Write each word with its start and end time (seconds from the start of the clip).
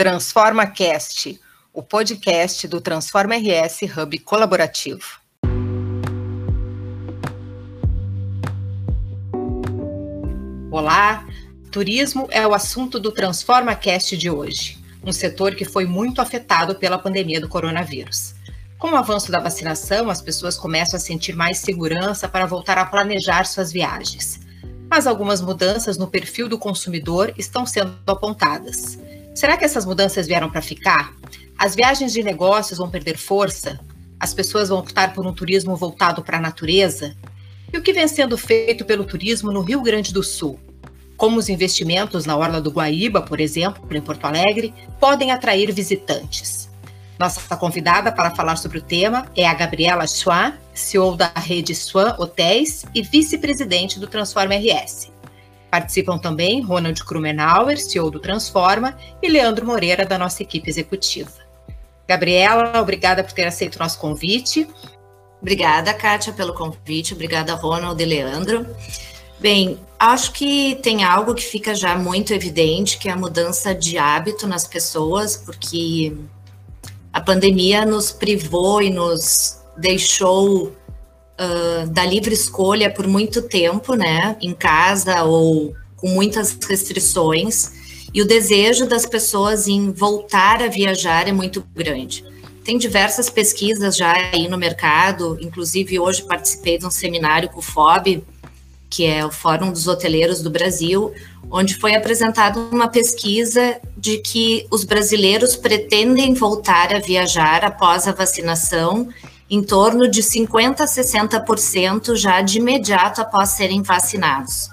Transforma 0.00 0.66
Cast, 0.66 1.38
o 1.74 1.82
podcast 1.82 2.66
do 2.66 2.80
Transforma 2.80 3.34
RS 3.34 3.80
Hub 3.94 4.18
colaborativo. 4.20 5.20
Olá, 10.70 11.26
turismo 11.70 12.26
é 12.30 12.46
o 12.46 12.54
assunto 12.54 12.98
do 12.98 13.12
Transforma 13.12 13.74
Cast 13.74 14.16
de 14.16 14.30
hoje, 14.30 14.78
um 15.04 15.12
setor 15.12 15.54
que 15.54 15.66
foi 15.66 15.84
muito 15.84 16.22
afetado 16.22 16.76
pela 16.76 16.98
pandemia 16.98 17.38
do 17.38 17.46
coronavírus. 17.50 18.34
Com 18.78 18.92
o 18.92 18.96
avanço 18.96 19.30
da 19.30 19.38
vacinação, 19.38 20.08
as 20.08 20.22
pessoas 20.22 20.56
começam 20.56 20.96
a 20.96 21.00
sentir 21.00 21.36
mais 21.36 21.58
segurança 21.58 22.26
para 22.26 22.46
voltar 22.46 22.78
a 22.78 22.86
planejar 22.86 23.44
suas 23.44 23.70
viagens. 23.70 24.40
Mas 24.88 25.06
algumas 25.06 25.42
mudanças 25.42 25.98
no 25.98 26.08
perfil 26.08 26.48
do 26.48 26.58
consumidor 26.58 27.34
estão 27.36 27.66
sendo 27.66 27.98
apontadas. 28.06 28.98
Será 29.40 29.56
que 29.56 29.64
essas 29.64 29.86
mudanças 29.86 30.26
vieram 30.26 30.50
para 30.50 30.60
ficar? 30.60 31.14
As 31.58 31.74
viagens 31.74 32.12
de 32.12 32.22
negócios 32.22 32.76
vão 32.76 32.90
perder 32.90 33.16
força? 33.16 33.80
As 34.20 34.34
pessoas 34.34 34.68
vão 34.68 34.80
optar 34.80 35.14
por 35.14 35.26
um 35.26 35.32
turismo 35.32 35.74
voltado 35.74 36.22
para 36.22 36.36
a 36.36 36.40
natureza? 36.42 37.16
E 37.72 37.78
o 37.78 37.80
que 37.80 37.94
vem 37.94 38.06
sendo 38.06 38.36
feito 38.36 38.84
pelo 38.84 39.02
turismo 39.02 39.50
no 39.50 39.62
Rio 39.62 39.80
Grande 39.80 40.12
do 40.12 40.22
Sul? 40.22 40.60
Como 41.16 41.38
os 41.38 41.48
investimentos 41.48 42.26
na 42.26 42.36
Orla 42.36 42.60
do 42.60 42.70
Guaíba, 42.70 43.22
por 43.22 43.40
exemplo, 43.40 43.82
em 43.90 44.02
Porto 44.02 44.26
Alegre, 44.26 44.74
podem 45.00 45.30
atrair 45.30 45.72
visitantes? 45.72 46.68
Nossa 47.18 47.56
convidada 47.56 48.12
para 48.12 48.34
falar 48.34 48.56
sobre 48.56 48.76
o 48.76 48.82
tema 48.82 49.24
é 49.34 49.46
a 49.46 49.54
Gabriela 49.54 50.06
Schwan, 50.06 50.52
CEO 50.74 51.16
da 51.16 51.32
rede 51.34 51.74
Swan 51.74 52.14
Hotéis 52.18 52.84
e 52.94 53.00
vice-presidente 53.00 53.98
do 53.98 54.06
Transforma 54.06 54.54
RS. 54.54 55.09
Participam 55.70 56.18
também 56.18 56.62
Ronald 56.62 57.04
Krumenauer, 57.04 57.78
CEO 57.78 58.10
do 58.10 58.18
Transforma, 58.18 58.96
e 59.22 59.28
Leandro 59.28 59.64
Moreira, 59.64 60.04
da 60.04 60.18
nossa 60.18 60.42
equipe 60.42 60.68
executiva. 60.68 61.30
Gabriela, 62.08 62.80
obrigada 62.80 63.22
por 63.22 63.32
ter 63.32 63.46
aceito 63.46 63.76
o 63.76 63.78
nosso 63.78 63.98
convite. 63.98 64.66
Obrigada, 65.40 65.94
Kátia, 65.94 66.32
pelo 66.32 66.52
convite. 66.52 67.14
Obrigada, 67.14 67.54
Ronald 67.54 68.02
e 68.02 68.04
Leandro. 68.04 68.66
Bem, 69.38 69.78
acho 69.98 70.32
que 70.32 70.74
tem 70.82 71.02
algo 71.02 71.34
que 71.34 71.42
fica 71.42 71.74
já 71.74 71.96
muito 71.96 72.34
evidente, 72.34 72.98
que 72.98 73.08
é 73.08 73.12
a 73.12 73.16
mudança 73.16 73.74
de 73.74 73.96
hábito 73.96 74.46
nas 74.46 74.66
pessoas, 74.66 75.36
porque 75.36 76.14
a 77.12 77.20
pandemia 77.20 77.86
nos 77.86 78.12
privou 78.12 78.82
e 78.82 78.90
nos 78.90 79.58
deixou 79.78 80.76
uh, 81.40 81.88
da 81.88 82.04
livre 82.04 82.34
escolha 82.34 82.90
por 82.90 83.06
muito 83.06 83.42
tempo, 83.42 83.94
né, 83.94 84.36
em 84.40 84.52
casa 84.52 85.24
ou 85.24 85.74
com 85.96 86.08
muitas 86.08 86.56
restrições, 86.68 87.72
e 88.12 88.20
o 88.20 88.26
desejo 88.26 88.86
das 88.86 89.06
pessoas 89.06 89.68
em 89.68 89.90
voltar 89.92 90.62
a 90.62 90.68
viajar 90.68 91.28
é 91.28 91.32
muito 91.32 91.64
grande. 91.74 92.24
Tem 92.64 92.76
diversas 92.76 93.30
pesquisas 93.30 93.96
já 93.96 94.12
aí 94.12 94.48
no 94.48 94.58
mercado, 94.58 95.38
inclusive 95.40 95.98
hoje 95.98 96.22
participei 96.22 96.78
de 96.78 96.86
um 96.86 96.90
seminário 96.90 97.48
com 97.48 97.60
o 97.60 97.62
FOB, 97.62 98.22
que 98.88 99.06
é 99.06 99.24
o 99.24 99.30
Fórum 99.30 99.72
dos 99.72 99.86
Hoteleiros 99.86 100.42
do 100.42 100.50
Brasil, 100.50 101.12
onde 101.50 101.76
foi 101.76 101.94
apresentada 101.94 102.58
uma 102.58 102.88
pesquisa 102.88 103.80
de 103.96 104.18
que 104.18 104.66
os 104.70 104.82
brasileiros 104.82 105.54
pretendem 105.54 106.34
voltar 106.34 106.94
a 106.94 106.98
viajar 106.98 107.64
após 107.64 108.08
a 108.08 108.12
vacinação 108.12 109.08
em 109.50 109.62
torno 109.62 110.08
de 110.08 110.22
50% 110.22 110.80
a 110.80 110.84
60% 110.84 112.14
já 112.14 112.40
de 112.40 112.58
imediato 112.58 113.20
após 113.20 113.48
serem 113.50 113.82
vacinados. 113.82 114.70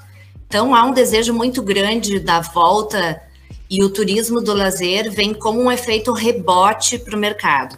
Então, 0.47 0.75
há 0.75 0.84
um 0.84 0.94
desejo 0.94 1.34
muito 1.34 1.64
grande 1.64 2.19
da 2.19 2.39
volta 2.39 3.19
e 3.69 3.84
o 3.84 3.89
turismo 3.89 4.40
do 4.40 4.53
lazer 4.53 5.12
vem 5.12 5.34
como 5.34 5.62
um 5.62 5.72
efeito 5.72 6.13
rebote 6.13 7.00
para 7.00 7.18
o 7.18 7.19
mercado. 7.19 7.78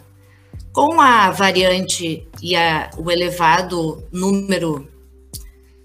Com 0.72 1.00
a 1.00 1.30
variante 1.30 2.28
e 2.40 2.54
a, 2.54 2.90
o 2.96 3.10
elevado 3.10 4.04
número 4.12 4.86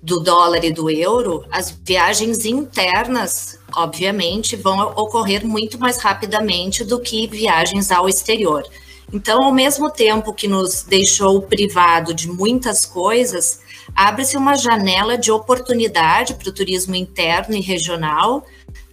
do 0.04 0.20
dólar 0.20 0.64
e 0.64 0.72
do 0.72 0.88
euro, 0.92 1.44
as 1.50 1.72
viagens 1.84 2.46
internas, 2.46 3.58
obviamente, 3.76 4.56
vão 4.56 4.80
ocorrer 4.92 5.44
muito 5.48 5.80
mais 5.80 5.98
rapidamente 5.98 6.84
do 6.84 7.00
que 7.00 7.26
viagens 7.26 7.90
ao 7.90 8.08
exterior. 8.08 8.64
Então, 9.14 9.44
ao 9.44 9.54
mesmo 9.54 9.90
tempo 9.90 10.34
que 10.34 10.48
nos 10.48 10.84
deixou 10.84 11.42
privado 11.42 12.14
de 12.14 12.28
muitas 12.28 12.86
coisas, 12.86 13.60
abre-se 13.96 14.36
uma 14.36 14.56
janela 14.56 15.18
de 15.18 15.32
oportunidade 15.32 16.34
para 16.34 16.50
o 16.50 16.54
turismo 16.54 16.96
interno 16.96 17.56
e 17.56 17.62
regional, 17.62 18.46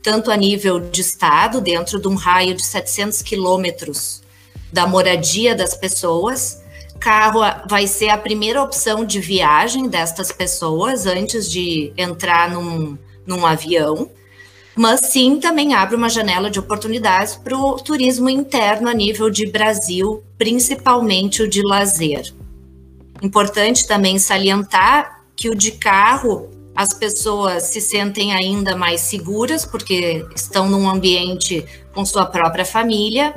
tanto 0.02 0.30
a 0.30 0.36
nível 0.36 0.78
de 0.78 1.00
estado, 1.00 1.60
dentro 1.60 2.00
de 2.00 2.08
um 2.08 2.14
raio 2.14 2.54
de 2.54 2.62
700 2.62 3.22
quilômetros 3.22 4.22
da 4.72 4.86
moradia 4.86 5.54
das 5.54 5.74
pessoas. 5.74 6.60
Carro 6.98 7.40
vai 7.68 7.86
ser 7.86 8.10
a 8.10 8.18
primeira 8.18 8.62
opção 8.62 9.04
de 9.04 9.18
viagem 9.20 9.88
destas 9.88 10.30
pessoas 10.30 11.06
antes 11.06 11.50
de 11.50 11.92
entrar 11.96 12.50
num, 12.50 12.96
num 13.26 13.44
avião 13.44 14.10
mas 14.77 15.00
sim 15.00 15.38
também 15.38 15.75
abre 15.75 15.97
uma 15.97 16.09
janela 16.09 16.50
de 16.50 16.59
oportunidades 16.59 17.37
para 17.37 17.56
o 17.56 17.75
turismo 17.77 18.28
interno 18.28 18.88
a 18.88 18.94
nível 18.94 19.28
de 19.28 19.47
Brasil, 19.47 20.22
principalmente 20.38 21.43
o 21.43 21.49
de 21.49 21.62
lazer. 21.62 22.33
Importante 23.22 23.87
também 23.87 24.19
salientar 24.19 25.25
que 25.37 25.49
o 25.49 25.55
de 25.55 25.72
carro 25.72 26.50
as 26.75 26.94
pessoas 26.94 27.65
se 27.65 27.81
sentem 27.81 28.33
ainda 28.33 28.75
mais 28.75 29.03
seguras 29.03 29.66
porque 29.66 30.25
estão 30.34 30.69
num 30.69 30.89
ambiente 30.89 31.65
com 31.94 32.04
sua 32.04 32.25
própria 32.25 32.65
família 32.65 33.34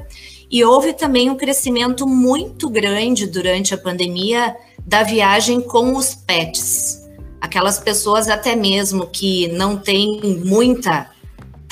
e 0.50 0.64
houve 0.64 0.94
também 0.94 1.30
um 1.30 1.36
crescimento 1.36 2.08
muito 2.08 2.70
grande 2.70 3.28
durante 3.28 3.74
a 3.74 3.78
pandemia 3.78 4.56
da 4.86 5.04
viagem 5.04 5.60
com 5.60 5.96
os 5.98 6.16
pets. 6.16 7.02
Aquelas 7.42 7.78
pessoas 7.78 8.30
até 8.30 8.56
mesmo 8.56 9.08
que 9.08 9.50
não 9.50 9.76
têm 9.76 10.42
muita 10.46 11.10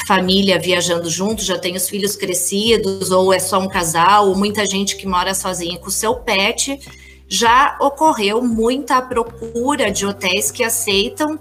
família 0.08 0.60
viajando 0.60 1.10
junto, 1.10 1.44
já 1.44 1.58
tem 1.58 1.76
os 1.76 1.90
filhos 1.90 2.16
crescidos, 2.16 3.12
ou 3.12 3.34
é 3.34 3.40
só 3.40 3.60
um 3.60 3.68
casal, 3.68 4.30
ou 4.30 4.36
muita 4.36 4.66
gente 4.66 4.96
que 4.96 5.08
mora 5.08 5.34
sozinha 5.34 5.78
com 5.78 5.90
seu 5.90 6.16
pet, 6.16 6.80
já 7.28 7.78
ocorreu 7.80 8.42
muita 8.42 9.02
procura 9.02 9.92
de 9.92 10.06
hotéis 10.06 10.52
que 10.52 10.64
aceitam 10.64 11.40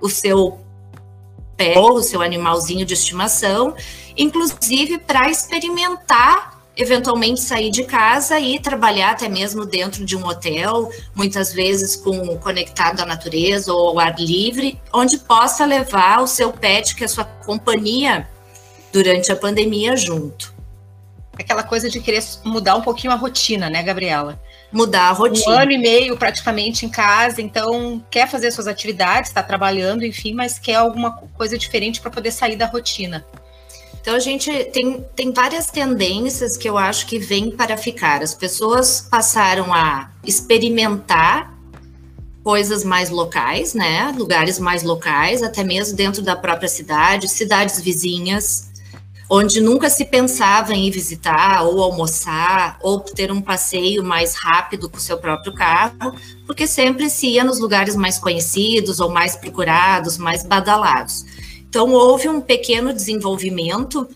o 0.00 0.08
seu 0.08 0.58
pet, 1.56 1.78
o 1.78 2.02
seu 2.02 2.22
animalzinho 2.22 2.84
de 2.84 2.94
estimação, 2.94 3.74
inclusive 4.16 4.98
para 4.98 5.30
experimentar 5.30 6.59
eventualmente 6.82 7.40
sair 7.40 7.70
de 7.70 7.84
casa 7.84 8.40
e 8.40 8.58
trabalhar 8.58 9.10
até 9.10 9.28
mesmo 9.28 9.66
dentro 9.66 10.04
de 10.04 10.16
um 10.16 10.26
hotel, 10.26 10.90
muitas 11.14 11.52
vezes 11.52 11.94
com 11.94 12.38
conectado 12.38 13.00
à 13.00 13.06
natureza 13.06 13.72
ou 13.72 13.90
ao 13.90 13.98
ar 13.98 14.18
livre, 14.18 14.80
onde 14.92 15.18
possa 15.18 15.66
levar 15.66 16.22
o 16.22 16.26
seu 16.26 16.52
pet, 16.52 16.94
que 16.94 17.02
é 17.02 17.06
a 17.06 17.08
sua 17.08 17.24
companhia 17.24 18.28
durante 18.92 19.30
a 19.30 19.36
pandemia 19.36 19.96
junto. 19.96 20.54
Aquela 21.38 21.62
coisa 21.62 21.88
de 21.88 22.00
querer 22.00 22.22
mudar 22.44 22.76
um 22.76 22.82
pouquinho 22.82 23.12
a 23.12 23.16
rotina, 23.16 23.70
né, 23.70 23.82
Gabriela? 23.82 24.40
Mudar 24.70 25.08
a 25.08 25.12
rotina. 25.12 25.54
Um 25.54 25.58
ano 25.58 25.72
e 25.72 25.78
meio 25.78 26.16
praticamente 26.16 26.84
em 26.84 26.88
casa, 26.88 27.40
então 27.40 28.04
quer 28.10 28.28
fazer 28.28 28.50
suas 28.50 28.66
atividades, 28.66 29.30
está 29.30 29.42
trabalhando, 29.42 30.04
enfim, 30.04 30.34
mas 30.34 30.58
quer 30.58 30.74
alguma 30.74 31.12
coisa 31.12 31.56
diferente 31.56 32.00
para 32.00 32.10
poder 32.10 32.30
sair 32.30 32.56
da 32.56 32.66
rotina. 32.66 33.24
Então 34.00 34.14
a 34.14 34.20
gente 34.20 34.50
tem, 34.66 35.04
tem 35.14 35.32
várias 35.32 35.66
tendências 35.66 36.56
que 36.56 36.68
eu 36.68 36.78
acho 36.78 37.06
que 37.06 37.18
vêm 37.18 37.50
para 37.50 37.76
ficar. 37.76 38.22
As 38.22 38.34
pessoas 38.34 39.06
passaram 39.10 39.72
a 39.72 40.10
experimentar 40.24 41.54
coisas 42.42 42.82
mais 42.82 43.10
locais, 43.10 43.74
né? 43.74 44.12
Lugares 44.16 44.58
mais 44.58 44.82
locais, 44.82 45.42
até 45.42 45.62
mesmo 45.62 45.96
dentro 45.96 46.22
da 46.22 46.34
própria 46.34 46.68
cidade, 46.68 47.28
cidades 47.28 47.80
vizinhas, 47.80 48.70
onde 49.28 49.60
nunca 49.60 49.90
se 49.90 50.04
pensava 50.06 50.74
em 50.74 50.90
visitar 50.90 51.62
ou 51.62 51.82
almoçar 51.82 52.78
ou 52.80 52.98
ter 52.98 53.30
um 53.30 53.40
passeio 53.40 54.02
mais 54.02 54.34
rápido 54.34 54.88
com 54.88 54.96
o 54.96 55.00
seu 55.00 55.18
próprio 55.18 55.52
carro, 55.54 56.14
porque 56.46 56.66
sempre 56.66 57.10
se 57.10 57.28
ia 57.28 57.44
nos 57.44 57.60
lugares 57.60 57.94
mais 57.94 58.18
conhecidos 58.18 58.98
ou 58.98 59.10
mais 59.10 59.36
procurados, 59.36 60.16
mais 60.16 60.42
badalados. 60.42 61.24
Então, 61.70 61.92
houve 61.92 62.28
um 62.28 62.40
pequeno 62.40 62.92
desenvolvimento 62.92 64.08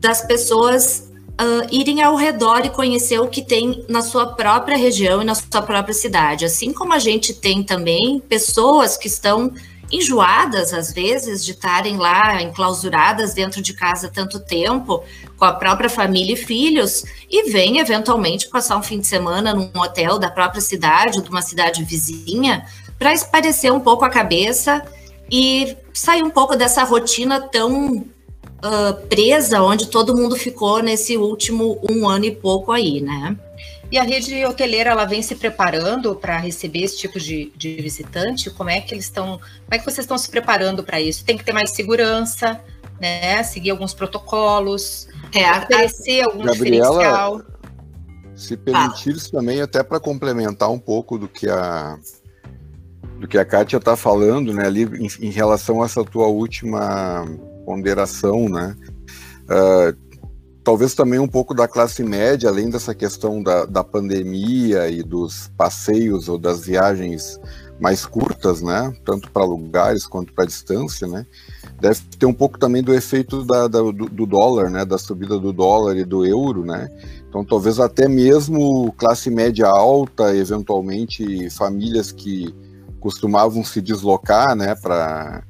das 0.00 0.22
pessoas 0.22 1.12
uh, 1.32 1.68
irem 1.70 2.02
ao 2.02 2.16
redor 2.16 2.64
e 2.64 2.70
conhecer 2.70 3.20
o 3.20 3.28
que 3.28 3.42
tem 3.42 3.84
na 3.86 4.00
sua 4.00 4.28
própria 4.34 4.78
região 4.78 5.20
e 5.20 5.24
na 5.26 5.34
sua 5.34 5.60
própria 5.60 5.92
cidade. 5.92 6.46
Assim 6.46 6.72
como 6.72 6.94
a 6.94 6.98
gente 6.98 7.34
tem 7.34 7.62
também 7.62 8.18
pessoas 8.18 8.96
que 8.96 9.08
estão 9.08 9.52
enjoadas, 9.92 10.72
às 10.72 10.90
vezes, 10.90 11.44
de 11.44 11.50
estarem 11.50 11.98
lá 11.98 12.40
enclausuradas 12.40 13.34
dentro 13.34 13.60
de 13.60 13.74
casa 13.74 14.08
tanto 14.08 14.40
tempo, 14.40 15.04
com 15.36 15.44
a 15.44 15.52
própria 15.52 15.90
família 15.90 16.32
e 16.32 16.36
filhos, 16.36 17.04
e 17.28 17.50
vêm 17.50 17.78
eventualmente 17.78 18.48
passar 18.48 18.78
um 18.78 18.82
fim 18.82 19.00
de 19.00 19.06
semana 19.06 19.52
num 19.52 19.70
hotel 19.76 20.18
da 20.18 20.30
própria 20.30 20.62
cidade 20.62 21.18
ou 21.18 21.24
de 21.24 21.28
uma 21.28 21.42
cidade 21.42 21.84
vizinha 21.84 22.64
para 22.98 23.12
esparecer 23.12 23.70
um 23.70 23.80
pouco 23.80 24.02
a 24.02 24.08
cabeça 24.08 24.82
e 25.30 25.76
sair 25.92 26.22
um 26.22 26.30
pouco 26.30 26.56
dessa 26.56 26.84
rotina 26.84 27.40
tão 27.40 27.96
uh, 27.96 29.06
presa 29.08 29.62
onde 29.62 29.86
todo 29.86 30.16
mundo 30.16 30.36
ficou 30.36 30.82
nesse 30.82 31.16
último 31.16 31.80
um 31.90 32.08
ano 32.08 32.26
e 32.26 32.34
pouco 32.34 32.72
aí, 32.72 33.00
né? 33.00 33.36
E 33.90 33.98
a 33.98 34.04
rede 34.04 34.44
hoteleira 34.44 34.90
ela 34.90 35.04
vem 35.04 35.20
se 35.20 35.34
preparando 35.34 36.14
para 36.14 36.36
receber 36.38 36.84
esse 36.84 36.96
tipo 36.96 37.18
de, 37.18 37.52
de, 37.56 37.74
visitante? 37.76 38.48
Como 38.48 38.70
é 38.70 38.80
que 38.80 38.94
eles 38.94 39.06
estão? 39.06 39.38
Como 39.38 39.72
é 39.72 39.78
que 39.78 39.84
vocês 39.84 40.04
estão 40.04 40.16
se 40.16 40.30
preparando 40.30 40.84
para 40.84 41.00
isso? 41.00 41.24
Tem 41.24 41.36
que 41.36 41.44
ter 41.44 41.52
mais 41.52 41.70
segurança, 41.70 42.60
né? 43.00 43.42
Seguir 43.42 43.70
alguns 43.70 43.92
protocolos, 43.92 45.08
é, 45.34 45.50
oferecer 45.58 46.22
algum 46.22 46.44
Gabriela, 46.44 46.90
diferencial. 46.90 47.42
Se 48.36 48.56
permitir 48.56 49.16
ah. 49.16 49.30
também, 49.32 49.60
até 49.60 49.82
para 49.82 49.98
complementar 49.98 50.70
um 50.70 50.78
pouco 50.78 51.18
do 51.18 51.26
que 51.26 51.48
a 51.48 51.98
do 53.20 53.28
que 53.28 53.36
a 53.36 53.44
Kátia 53.44 53.76
está 53.76 53.96
falando, 53.96 54.52
né, 54.54 54.66
ali 54.66 54.84
em, 54.84 55.26
em, 55.26 55.30
relação 55.30 55.82
a 55.82 55.84
essa 55.84 56.02
tua 56.02 56.26
última 56.26 57.24
ponderação, 57.66 58.48
né, 58.48 58.74
uh, 59.44 60.10
talvez 60.64 60.94
também 60.94 61.18
um 61.18 61.28
pouco 61.28 61.54
da 61.54 61.68
classe 61.68 62.02
média, 62.02 62.48
além 62.48 62.70
dessa 62.70 62.94
questão 62.94 63.42
da, 63.42 63.66
da 63.66 63.84
pandemia 63.84 64.88
e 64.88 65.02
dos 65.02 65.50
passeios 65.56 66.28
ou 66.28 66.38
das 66.38 66.64
viagens 66.64 67.38
mais 67.80 68.04
curtas, 68.04 68.60
né? 68.60 68.94
Tanto 69.04 69.30
para 69.30 69.44
lugares 69.44 70.06
quanto 70.06 70.34
para 70.34 70.44
distância, 70.44 71.08
né? 71.08 71.26
Deve 71.80 72.00
ter 72.18 72.26
um 72.26 72.32
pouco 72.32 72.58
também 72.58 72.82
do 72.82 72.94
efeito 72.94 73.42
da, 73.42 73.66
da 73.66 73.80
do, 73.80 73.92
do, 73.92 74.26
dólar, 74.26 74.70
né? 74.70 74.84
Da 74.84 74.98
subida 74.98 75.38
do 75.38 75.52
dólar 75.52 75.96
e 75.96 76.04
do 76.04 76.26
euro, 76.26 76.64
né? 76.64 76.90
Então 77.28 77.42
talvez 77.42 77.80
até 77.80 78.06
mesmo 78.06 78.92
classe 78.92 79.30
média 79.30 79.66
alta, 79.66 80.36
eventualmente 80.36 81.48
famílias 81.50 82.12
que 82.12 82.54
costumavam 83.00 83.64
se 83.64 83.80
deslocar, 83.80 84.54
né? 84.54 84.74
Para 84.76 85.42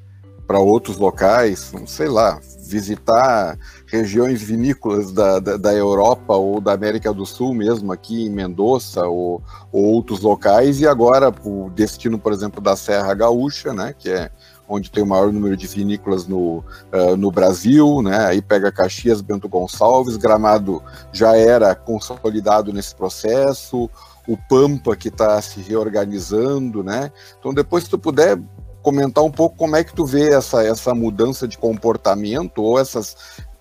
outros 0.58 0.96
locais, 0.96 1.72
sei 1.86 2.08
lá, 2.08 2.40
visitar 2.70 3.58
regiões 3.86 4.40
vinícolas 4.40 5.12
da, 5.12 5.40
da, 5.40 5.56
da, 5.56 5.74
Europa 5.74 6.34
ou 6.34 6.60
da 6.60 6.72
América 6.72 7.12
do 7.12 7.26
Sul 7.26 7.52
mesmo, 7.52 7.92
aqui 7.92 8.26
em 8.26 8.30
Mendoza 8.30 9.06
ou, 9.06 9.42
ou, 9.72 9.84
outros 9.84 10.20
locais, 10.20 10.80
e 10.80 10.86
agora 10.86 11.34
o 11.44 11.68
destino, 11.70 12.18
por 12.18 12.32
exemplo, 12.32 12.60
da 12.60 12.76
Serra 12.76 13.12
Gaúcha, 13.14 13.72
né, 13.74 13.94
que 13.98 14.08
é 14.08 14.30
onde 14.68 14.88
tem 14.88 15.02
o 15.02 15.06
maior 15.06 15.32
número 15.32 15.56
de 15.56 15.66
vinícolas 15.66 16.28
no, 16.28 16.58
uh, 16.58 17.16
no 17.18 17.32
Brasil, 17.32 18.00
né, 18.02 18.26
aí 18.26 18.40
pega 18.40 18.70
Caxias, 18.70 19.20
Bento 19.20 19.48
Gonçalves, 19.48 20.16
Gramado 20.16 20.80
já 21.12 21.36
era 21.36 21.74
consolidado 21.74 22.72
nesse 22.72 22.94
processo, 22.94 23.90
o 24.32 24.36
Pampa 24.48 24.94
que 24.96 25.08
está 25.08 25.40
se 25.42 25.60
reorganizando, 25.60 26.82
né, 26.82 27.10
então 27.38 27.52
depois 27.52 27.84
se 27.84 27.90
tu 27.90 27.98
puder 27.98 28.38
comentar 28.82 29.22
um 29.22 29.30
pouco 29.30 29.56
como 29.56 29.76
é 29.76 29.84
que 29.84 29.94
tu 29.94 30.04
vê 30.04 30.32
essa, 30.32 30.62
essa 30.62 30.94
mudança 30.94 31.46
de 31.46 31.58
comportamento 31.58 32.62
ou 32.62 32.78
essas 32.78 33.16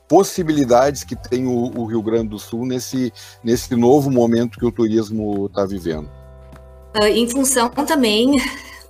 possibilidades 0.08 1.04
que 1.04 1.16
tem 1.16 1.46
o, 1.46 1.72
o 1.78 1.86
Rio 1.86 2.02
Grande 2.02 2.30
do 2.30 2.40
Sul 2.40 2.66
nesse, 2.66 3.14
nesse 3.44 3.76
novo 3.76 4.10
momento 4.10 4.58
que 4.58 4.66
o 4.66 4.72
turismo 4.72 5.46
está 5.46 5.66
vivendo. 5.66 6.10
Uh, 7.00 7.06
em 7.06 7.28
função 7.30 7.70
também 7.70 8.36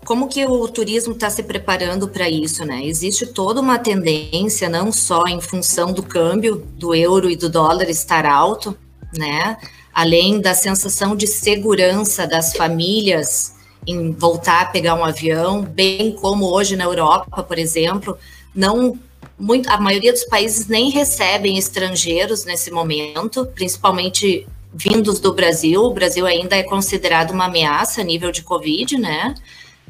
como 0.05 0.27
que 0.27 0.45
o 0.45 0.67
turismo 0.67 1.13
está 1.13 1.29
se 1.29 1.43
preparando 1.43 2.07
para 2.07 2.29
isso, 2.29 2.65
né? 2.65 2.85
Existe 2.85 3.27
toda 3.27 3.59
uma 3.59 3.77
tendência, 3.77 4.69
não 4.69 4.91
só 4.91 5.25
em 5.27 5.41
função 5.41 5.91
do 5.91 6.01
câmbio 6.01 6.65
do 6.77 6.95
euro 6.95 7.29
e 7.29 7.35
do 7.35 7.49
dólar 7.49 7.89
estar 7.89 8.25
alto, 8.25 8.75
né? 9.15 9.57
Além 9.93 10.39
da 10.39 10.53
sensação 10.53 11.15
de 11.15 11.27
segurança 11.27 12.27
das 12.27 12.53
famílias 12.53 13.53
em 13.87 14.11
voltar 14.11 14.61
a 14.61 14.65
pegar 14.65 14.95
um 14.95 15.03
avião, 15.03 15.63
bem 15.63 16.11
como 16.11 16.45
hoje 16.45 16.75
na 16.75 16.83
Europa, 16.83 17.43
por 17.43 17.57
exemplo, 17.57 18.17
não 18.53 18.97
muito, 19.37 19.69
a 19.69 19.79
maioria 19.79 20.11
dos 20.11 20.25
países 20.25 20.67
nem 20.67 20.89
recebem 20.89 21.57
estrangeiros 21.57 22.43
nesse 22.43 22.69
momento, 22.71 23.45
principalmente 23.45 24.45
vindos 24.73 25.19
do 25.19 25.33
Brasil. 25.33 25.81
O 25.81 25.93
Brasil 25.93 26.25
ainda 26.25 26.55
é 26.55 26.63
considerado 26.63 27.31
uma 27.31 27.45
ameaça 27.45 28.01
a 28.01 28.03
nível 28.03 28.31
de 28.31 28.43
Covid, 28.43 28.97
né? 28.97 29.33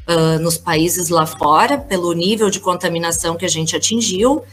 Uh, 0.07 0.39
nos 0.39 0.57
países 0.57 1.09
lá 1.09 1.25
fora, 1.25 1.77
pelo 1.77 2.13
nível 2.13 2.49
de 2.49 2.59
contaminação 2.59 3.35
que 3.35 3.45
a 3.45 3.49
gente 3.49 3.75
atingiu, 3.75 4.43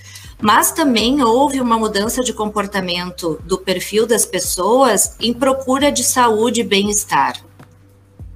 mas 0.40 0.70
também 0.70 1.22
houve 1.22 1.60
uma 1.60 1.78
mudança 1.78 2.22
de 2.22 2.32
comportamento 2.32 3.40
do 3.44 3.58
perfil 3.58 4.06
das 4.06 4.26
pessoas 4.26 5.16
em 5.20 5.32
procura 5.32 5.90
de 5.90 6.04
saúde 6.04 6.60
e 6.60 6.64
bem-estar. 6.64 7.40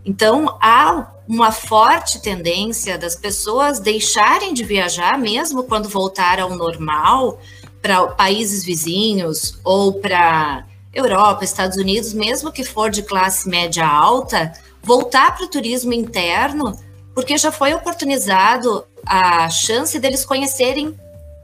Então, 0.04 0.56
há 0.60 1.12
uma 1.28 1.52
forte 1.52 2.20
tendência 2.20 2.98
das 2.98 3.14
pessoas 3.14 3.78
deixarem 3.78 4.54
de 4.54 4.64
viajar, 4.64 5.18
mesmo 5.18 5.62
quando 5.64 5.88
voltar 5.88 6.40
ao 6.40 6.56
normal, 6.56 7.38
para 7.82 8.06
países 8.08 8.64
vizinhos 8.64 9.58
ou 9.62 9.92
para 9.94 10.66
Europa, 10.92 11.44
Estados 11.44 11.76
Unidos, 11.76 12.12
mesmo 12.12 12.50
que 12.50 12.64
for 12.64 12.90
de 12.90 13.02
classe 13.02 13.48
média 13.48 13.86
alta, 13.86 14.52
voltar 14.82 15.36
para 15.36 15.44
o 15.44 15.48
turismo 15.48 15.92
interno, 15.92 16.76
porque 17.14 17.38
já 17.38 17.52
foi 17.52 17.72
oportunizado 17.74 18.84
a 19.06 19.48
chance 19.48 19.98
deles 19.98 20.24
conhecerem 20.24 20.98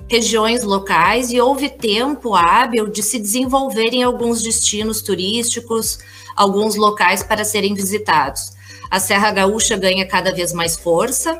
regiões 0.08 0.62
locais 0.62 1.30
e 1.30 1.40
houve 1.40 1.68
tempo 1.68 2.34
hábil 2.34 2.88
de 2.88 3.02
se 3.02 3.18
desenvolverem 3.18 4.02
alguns 4.02 4.42
destinos 4.42 5.02
turísticos, 5.02 5.98
alguns 6.34 6.76
locais 6.76 7.22
para 7.22 7.44
serem 7.44 7.74
visitados. 7.74 8.52
A 8.90 9.00
Serra 9.00 9.32
Gaúcha 9.32 9.76
ganha 9.76 10.06
cada 10.06 10.32
vez 10.32 10.52
mais 10.52 10.76
força, 10.76 11.38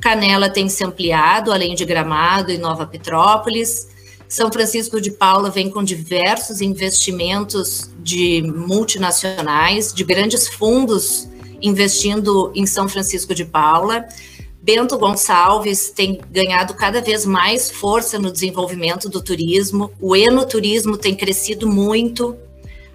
Canela 0.00 0.48
tem 0.48 0.68
se 0.68 0.84
ampliado, 0.84 1.52
além 1.52 1.74
de 1.74 1.84
Gramado 1.84 2.52
e 2.52 2.58
Nova 2.58 2.86
Petrópolis. 2.86 3.88
São 4.28 4.52
Francisco 4.52 5.00
de 5.00 5.10
Paula 5.10 5.50
vem 5.50 5.70
com 5.70 5.82
diversos 5.82 6.60
investimentos 6.60 7.90
de 7.98 8.42
multinacionais, 8.42 9.92
de 9.92 10.04
grandes 10.04 10.46
fundos 10.48 11.28
investindo 11.62 12.52
em 12.54 12.66
São 12.66 12.88
Francisco 12.88 13.34
de 13.34 13.44
Paula. 13.44 14.06
Bento 14.66 14.98
Gonçalves 14.98 15.90
tem 15.90 16.18
ganhado 16.28 16.74
cada 16.74 17.00
vez 17.00 17.24
mais 17.24 17.70
força 17.70 18.18
no 18.18 18.32
desenvolvimento 18.32 19.08
do 19.08 19.22
turismo. 19.22 19.92
O 20.00 20.16
enoturismo 20.16 20.98
tem 20.98 21.14
crescido 21.14 21.68
muito. 21.68 22.36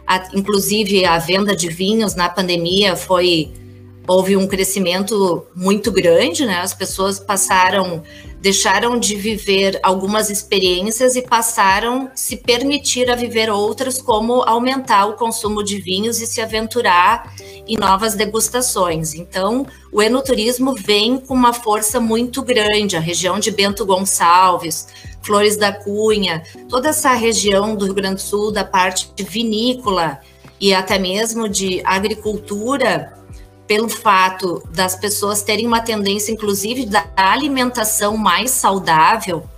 A, 0.05 0.27
inclusive, 0.33 1.05
a 1.05 1.17
venda 1.17 1.55
de 1.55 1.69
vinhos 1.69 2.13
na 2.13 2.27
pandemia 2.27 2.97
foi 2.97 3.53
houve 4.07 4.35
um 4.35 4.47
crescimento 4.47 5.45
muito 5.55 5.91
grande, 5.91 6.45
né? 6.45 6.59
As 6.59 6.73
pessoas 6.73 7.19
passaram, 7.19 8.03
deixaram 8.39 8.99
de 8.99 9.15
viver 9.15 9.79
algumas 9.83 10.29
experiências 10.29 11.15
e 11.15 11.21
passaram 11.21 12.09
se 12.15 12.37
permitir 12.37 13.09
a 13.09 13.15
viver 13.15 13.49
outras, 13.49 14.01
como 14.01 14.41
aumentar 14.41 15.05
o 15.05 15.13
consumo 15.13 15.63
de 15.63 15.79
vinhos 15.79 16.21
e 16.21 16.27
se 16.27 16.41
aventurar 16.41 17.33
em 17.67 17.77
novas 17.77 18.15
degustações. 18.15 19.13
Então, 19.13 19.65
o 19.91 20.01
enoturismo 20.01 20.73
vem 20.75 21.17
com 21.17 21.33
uma 21.33 21.53
força 21.53 21.99
muito 21.99 22.41
grande. 22.41 22.97
A 22.97 22.99
região 22.99 23.39
de 23.39 23.51
Bento 23.51 23.85
Gonçalves, 23.85 24.87
Flores 25.21 25.55
da 25.55 25.71
Cunha, 25.71 26.43
toda 26.67 26.89
essa 26.89 27.13
região 27.13 27.75
do 27.75 27.85
Rio 27.85 27.93
Grande 27.93 28.15
do 28.15 28.21
Sul, 28.21 28.51
da 28.51 28.65
parte 28.65 29.11
vinícola 29.19 30.19
e 30.59 30.73
até 30.73 30.97
mesmo 30.97 31.47
de 31.47 31.81
agricultura 31.85 33.20
pelo 33.71 33.87
fato 33.87 34.61
das 34.69 34.97
pessoas 34.97 35.43
terem 35.43 35.65
uma 35.65 35.79
tendência, 35.79 36.33
inclusive, 36.33 36.85
da 36.85 37.07
alimentação 37.15 38.17
mais 38.17 38.51
saudável, 38.51 39.49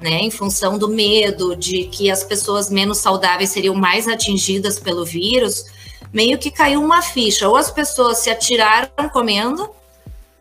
né, 0.00 0.20
em 0.22 0.30
função 0.30 0.78
do 0.78 0.88
medo 0.88 1.54
de 1.54 1.84
que 1.84 2.10
as 2.10 2.24
pessoas 2.24 2.70
menos 2.70 2.96
saudáveis 2.96 3.50
seriam 3.50 3.74
mais 3.74 4.08
atingidas 4.08 4.80
pelo 4.80 5.04
vírus, 5.04 5.66
meio 6.10 6.38
que 6.38 6.50
caiu 6.50 6.82
uma 6.82 7.02
ficha. 7.02 7.46
Ou 7.46 7.56
as 7.56 7.70
pessoas 7.70 8.16
se 8.16 8.30
atiraram 8.30 9.10
comendo, 9.12 9.68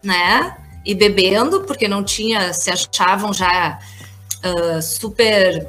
né, 0.01 0.55
e 0.85 0.95
bebendo, 0.95 1.63
porque 1.63 1.85
não 1.85 2.05
tinha, 2.05 2.53
se 2.53 2.71
achavam 2.71 3.33
já 3.33 3.77
uh, 4.37 4.81
super, 4.81 5.67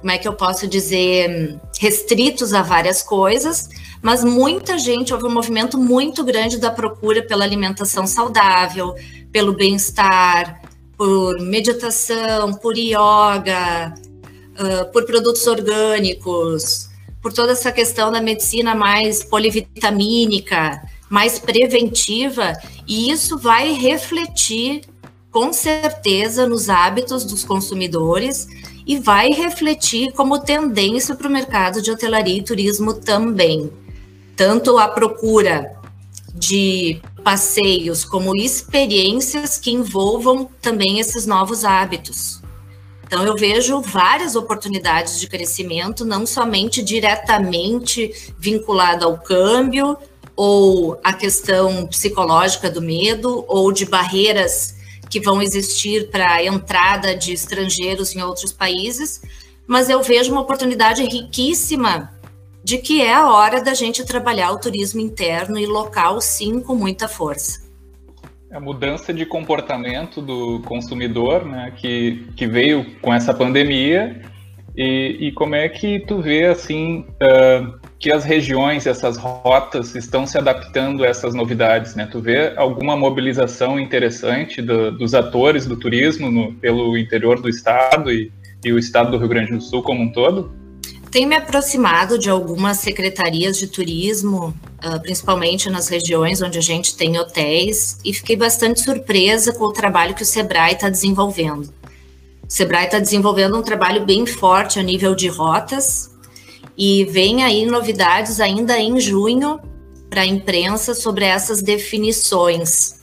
como 0.00 0.10
é 0.10 0.18
que 0.18 0.26
eu 0.26 0.32
posso 0.32 0.66
dizer, 0.66 1.58
restritos 1.78 2.52
a 2.52 2.62
várias 2.62 3.02
coisas 3.02 3.68
mas 4.02 4.24
muita 4.24 4.78
gente, 4.78 5.12
houve 5.12 5.26
um 5.26 5.30
movimento 5.30 5.76
muito 5.76 6.24
grande 6.24 6.58
da 6.58 6.70
procura 6.70 7.22
pela 7.22 7.44
alimentação 7.44 8.06
saudável, 8.06 8.94
pelo 9.30 9.52
bem-estar, 9.52 10.62
por 10.96 11.38
meditação, 11.40 12.54
por 12.54 12.76
yoga, 12.76 13.94
uh, 14.58 14.90
por 14.92 15.04
produtos 15.04 15.46
orgânicos, 15.46 16.88
por 17.20 17.32
toda 17.32 17.52
essa 17.52 17.70
questão 17.70 18.10
da 18.10 18.22
medicina 18.22 18.74
mais 18.74 19.22
polivitamínica, 19.22 20.80
mais 21.10 21.38
preventiva, 21.38 22.54
e 22.88 23.10
isso 23.10 23.36
vai 23.36 23.72
refletir 23.72 24.82
com 25.30 25.52
certeza 25.52 26.46
nos 26.48 26.70
hábitos 26.70 27.24
dos 27.24 27.44
consumidores 27.44 28.48
e 28.90 28.98
vai 28.98 29.30
refletir 29.30 30.12
como 30.12 30.40
tendência 30.40 31.14
para 31.14 31.28
o 31.28 31.30
mercado 31.30 31.80
de 31.80 31.90
hotelaria 31.90 32.38
e 32.38 32.42
turismo 32.42 32.92
também 32.94 33.70
tanto 34.40 34.78
a 34.78 34.88
procura 34.88 35.76
de 36.34 36.98
passeios 37.22 38.06
como 38.06 38.34
experiências 38.34 39.58
que 39.58 39.70
envolvam 39.70 40.48
também 40.62 40.98
esses 40.98 41.26
novos 41.26 41.62
hábitos. 41.62 42.40
Então, 43.06 43.22
eu 43.22 43.36
vejo 43.36 43.82
várias 43.82 44.36
oportunidades 44.36 45.20
de 45.20 45.28
crescimento, 45.28 46.06
não 46.06 46.24
somente 46.24 46.82
diretamente 46.82 48.32
vinculada 48.38 49.04
ao 49.04 49.18
câmbio, 49.18 49.94
ou 50.34 50.98
a 51.04 51.12
questão 51.12 51.86
psicológica 51.86 52.70
do 52.70 52.80
medo, 52.80 53.44
ou 53.46 53.70
de 53.70 53.84
barreiras 53.84 54.79
que 55.10 55.20
vão 55.20 55.42
existir 55.42 56.08
para 56.08 56.34
a 56.34 56.44
entrada 56.44 57.16
de 57.16 57.32
estrangeiros 57.32 58.14
em 58.14 58.22
outros 58.22 58.52
países, 58.52 59.20
mas 59.66 59.90
eu 59.90 60.02
vejo 60.02 60.30
uma 60.30 60.40
oportunidade 60.40 61.02
riquíssima 61.02 62.10
de 62.62 62.78
que 62.78 63.02
é 63.02 63.12
a 63.12 63.30
hora 63.30 63.62
da 63.62 63.74
gente 63.74 64.04
trabalhar 64.04 64.52
o 64.52 64.58
turismo 64.58 65.00
interno 65.00 65.58
e 65.58 65.66
local, 65.66 66.20
sim, 66.20 66.60
com 66.60 66.74
muita 66.74 67.08
força. 67.08 67.68
A 68.52 68.60
mudança 68.60 69.12
de 69.12 69.24
comportamento 69.24 70.20
do 70.20 70.60
consumidor, 70.60 71.44
né, 71.44 71.72
que, 71.76 72.26
que 72.36 72.46
veio 72.46 72.84
com 73.00 73.12
essa 73.12 73.32
pandemia, 73.32 74.20
e, 74.76 75.28
e 75.28 75.32
como 75.32 75.54
é 75.54 75.68
que 75.68 76.00
tu 76.00 76.20
vê, 76.20 76.46
assim, 76.46 77.06
uh, 77.22 77.79
que 78.00 78.10
as 78.10 78.24
regiões, 78.24 78.86
essas 78.86 79.18
rotas 79.18 79.94
estão 79.94 80.26
se 80.26 80.38
adaptando 80.38 81.04
a 81.04 81.06
essas 81.06 81.34
novidades, 81.34 81.94
né? 81.94 82.08
Tu 82.10 82.18
vê 82.18 82.54
alguma 82.56 82.96
mobilização 82.96 83.78
interessante 83.78 84.62
do, 84.62 84.90
dos 84.90 85.14
atores 85.14 85.66
do 85.66 85.76
turismo 85.76 86.30
no, 86.30 86.54
pelo 86.54 86.96
interior 86.96 87.40
do 87.42 87.48
estado 87.50 88.10
e, 88.10 88.32
e 88.64 88.72
o 88.72 88.78
estado 88.78 89.10
do 89.10 89.18
Rio 89.18 89.28
Grande 89.28 89.52
do 89.52 89.60
Sul 89.60 89.82
como 89.82 90.02
um 90.02 90.10
todo? 90.10 90.58
tenho 91.10 91.28
me 91.28 91.34
aproximado 91.34 92.16
de 92.16 92.30
algumas 92.30 92.78
secretarias 92.78 93.58
de 93.58 93.66
turismo, 93.66 94.54
uh, 94.84 95.00
principalmente 95.02 95.68
nas 95.68 95.88
regiões 95.88 96.40
onde 96.40 96.56
a 96.56 96.62
gente 96.62 96.96
tem 96.96 97.18
hotéis, 97.18 97.98
e 98.04 98.14
fiquei 98.14 98.36
bastante 98.36 98.80
surpresa 98.80 99.52
com 99.52 99.64
o 99.64 99.72
trabalho 99.72 100.14
que 100.14 100.22
o 100.22 100.26
Sebrae 100.26 100.74
está 100.74 100.88
desenvolvendo. 100.88 101.64
O 101.64 102.52
Sebrae 102.52 102.84
está 102.84 103.00
desenvolvendo 103.00 103.58
um 103.58 103.62
trabalho 103.62 104.06
bem 104.06 104.24
forte 104.24 104.78
a 104.78 104.82
nível 104.84 105.14
de 105.14 105.26
rotas, 105.26 106.09
e 106.80 107.04
vem 107.04 107.44
aí 107.44 107.66
novidades 107.66 108.40
ainda 108.40 108.78
em 108.78 108.98
junho 108.98 109.60
para 110.08 110.22
a 110.22 110.26
imprensa 110.26 110.94
sobre 110.94 111.26
essas 111.26 111.60
definições. 111.60 113.02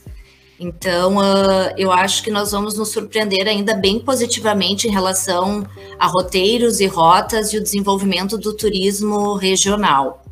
Então, 0.58 1.18
uh, 1.18 1.72
eu 1.76 1.92
acho 1.92 2.24
que 2.24 2.30
nós 2.30 2.50
vamos 2.50 2.76
nos 2.76 2.88
surpreender 2.88 3.46
ainda 3.46 3.74
bem 3.74 4.00
positivamente 4.00 4.88
em 4.88 4.90
relação 4.90 5.64
a 5.96 6.08
roteiros 6.08 6.80
e 6.80 6.86
rotas 6.86 7.52
e 7.52 7.58
o 7.58 7.62
desenvolvimento 7.62 8.36
do 8.36 8.52
turismo 8.52 9.34
regional. 9.34 10.24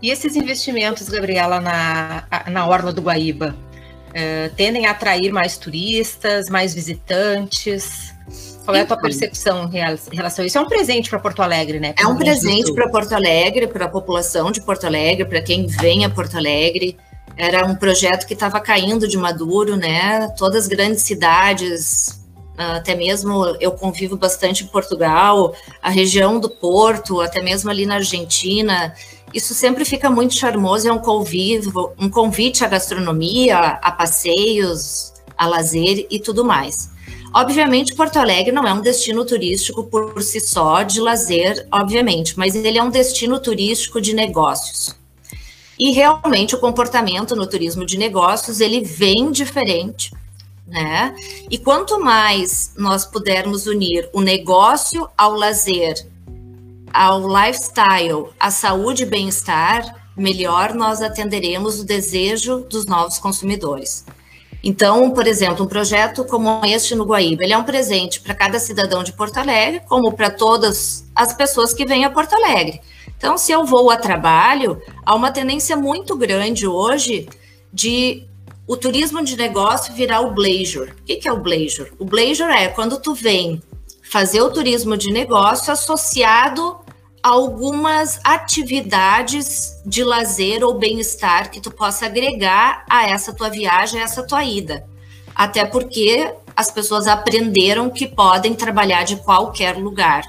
E 0.00 0.10
esses 0.10 0.36
investimentos, 0.36 1.10
Gabriela, 1.10 1.60
na, 1.60 2.24
na 2.50 2.66
Orla 2.66 2.90
do 2.90 3.02
Guaíba, 3.02 3.54
uh, 4.08 4.54
tendem 4.56 4.86
a 4.86 4.92
atrair 4.92 5.30
mais 5.30 5.58
turistas, 5.58 6.48
mais 6.48 6.74
visitantes? 6.74 8.13
Qual 8.64 8.74
é 8.74 8.80
a 8.80 8.86
tua 8.86 8.94
então. 8.94 9.02
percepção 9.02 9.70
em 9.72 10.16
relação 10.16 10.42
a 10.42 10.46
isso? 10.46 10.56
É 10.56 10.60
um 10.60 10.68
presente 10.68 11.10
para 11.10 11.18
Porto 11.18 11.42
Alegre, 11.42 11.78
né? 11.78 11.94
É 11.98 12.06
um 12.06 12.16
presente 12.16 12.72
para 12.72 12.88
Porto 12.88 13.12
Alegre, 13.12 13.66
para 13.66 13.84
a 13.84 13.88
população 13.88 14.50
de 14.50 14.62
Porto 14.62 14.86
Alegre, 14.86 15.26
para 15.26 15.42
quem 15.42 15.66
vem 15.66 16.04
a 16.04 16.10
Porto 16.10 16.36
Alegre. 16.36 16.96
Era 17.36 17.66
um 17.66 17.74
projeto 17.74 18.26
que 18.26 18.32
estava 18.32 18.60
caindo 18.60 19.06
de 19.06 19.18
maduro, 19.18 19.76
né? 19.76 20.28
Todas 20.38 20.64
as 20.64 20.68
grandes 20.68 21.02
cidades, 21.02 22.24
até 22.56 22.94
mesmo 22.94 23.44
eu 23.60 23.72
convivo 23.72 24.16
bastante 24.16 24.64
em 24.64 24.66
Portugal, 24.68 25.54
a 25.82 25.90
região 25.90 26.40
do 26.40 26.48
Porto, 26.48 27.20
até 27.20 27.42
mesmo 27.42 27.70
ali 27.70 27.84
na 27.84 27.96
Argentina. 27.96 28.94
Isso 29.34 29.52
sempre 29.52 29.84
fica 29.84 30.08
muito 30.08 30.34
charmoso, 30.34 30.88
é 30.88 30.92
um 30.92 30.98
convívio, 30.98 31.92
um 31.98 32.08
convite 32.08 32.64
à 32.64 32.68
gastronomia, 32.68 33.58
a 33.58 33.92
passeios, 33.92 35.12
a 35.36 35.46
lazer 35.46 36.06
e 36.08 36.18
tudo 36.18 36.44
mais. 36.44 36.93
Obviamente, 37.34 37.96
Porto 37.96 38.16
Alegre 38.16 38.52
não 38.52 38.64
é 38.64 38.72
um 38.72 38.80
destino 38.80 39.24
turístico 39.24 39.82
por 39.82 40.22
si 40.22 40.38
só 40.38 40.84
de 40.84 41.00
lazer, 41.00 41.66
obviamente, 41.72 42.38
mas 42.38 42.54
ele 42.54 42.78
é 42.78 42.82
um 42.82 42.90
destino 42.90 43.40
turístico 43.40 44.00
de 44.00 44.14
negócios. 44.14 44.94
E 45.76 45.90
realmente 45.90 46.54
o 46.54 46.60
comportamento 46.60 47.34
no 47.34 47.44
turismo 47.44 47.84
de 47.84 47.98
negócios 47.98 48.60
ele 48.60 48.82
vem 48.82 49.32
diferente, 49.32 50.12
né? 50.64 51.12
E 51.50 51.58
quanto 51.58 51.98
mais 51.98 52.72
nós 52.78 53.04
pudermos 53.04 53.66
unir 53.66 54.08
o 54.12 54.20
negócio 54.20 55.08
ao 55.18 55.32
lazer, 55.32 56.06
ao 56.92 57.20
lifestyle, 57.20 58.28
à 58.38 58.52
saúde 58.52 59.02
e 59.02 59.06
bem-estar, 59.06 60.08
melhor 60.16 60.72
nós 60.72 61.02
atenderemos 61.02 61.80
o 61.80 61.84
desejo 61.84 62.60
dos 62.70 62.86
novos 62.86 63.18
consumidores. 63.18 64.04
Então, 64.66 65.10
por 65.10 65.26
exemplo, 65.26 65.66
um 65.66 65.68
projeto 65.68 66.24
como 66.24 66.64
este 66.64 66.94
no 66.94 67.04
Guaíba, 67.04 67.44
ele 67.44 67.52
é 67.52 67.58
um 67.58 67.64
presente 67.64 68.18
para 68.18 68.34
cada 68.34 68.58
cidadão 68.58 69.04
de 69.04 69.12
Porto 69.12 69.36
Alegre, 69.36 69.82
como 69.86 70.10
para 70.12 70.30
todas 70.30 71.04
as 71.14 71.34
pessoas 71.34 71.74
que 71.74 71.84
vêm 71.84 72.06
a 72.06 72.10
Porto 72.10 72.34
Alegre. 72.34 72.80
Então, 73.14 73.36
se 73.36 73.52
eu 73.52 73.66
vou 73.66 73.90
a 73.90 73.96
trabalho, 73.98 74.80
há 75.04 75.14
uma 75.14 75.30
tendência 75.30 75.76
muito 75.76 76.16
grande 76.16 76.66
hoje 76.66 77.28
de 77.70 78.26
o 78.66 78.74
turismo 78.74 79.22
de 79.22 79.36
negócio 79.36 79.92
virar 79.92 80.22
o 80.22 80.30
bleisure. 80.30 80.92
O 80.92 81.04
que 81.04 81.28
é 81.28 81.32
o 81.32 81.40
bleisure? 81.40 81.92
O 81.98 82.06
bleisure 82.06 82.50
é 82.50 82.68
quando 82.68 82.98
tu 82.98 83.12
vem 83.12 83.62
fazer 84.02 84.40
o 84.40 84.50
turismo 84.50 84.96
de 84.96 85.12
negócio 85.12 85.70
associado 85.70 86.78
algumas 87.24 88.20
atividades 88.22 89.80
de 89.84 90.04
lazer 90.04 90.62
ou 90.62 90.78
bem-estar 90.78 91.50
que 91.50 91.60
tu 91.60 91.70
possa 91.70 92.06
agregar 92.06 92.84
a 92.88 93.08
essa 93.08 93.32
tua 93.32 93.48
viagem, 93.48 94.00
a 94.00 94.04
essa 94.04 94.22
tua 94.22 94.44
ida. 94.44 94.86
Até 95.34 95.64
porque 95.64 96.32
as 96.54 96.70
pessoas 96.70 97.08
aprenderam 97.08 97.90
que 97.90 98.06
podem 98.06 98.54
trabalhar 98.54 99.02
de 99.04 99.16
qualquer 99.16 99.76
lugar 99.76 100.22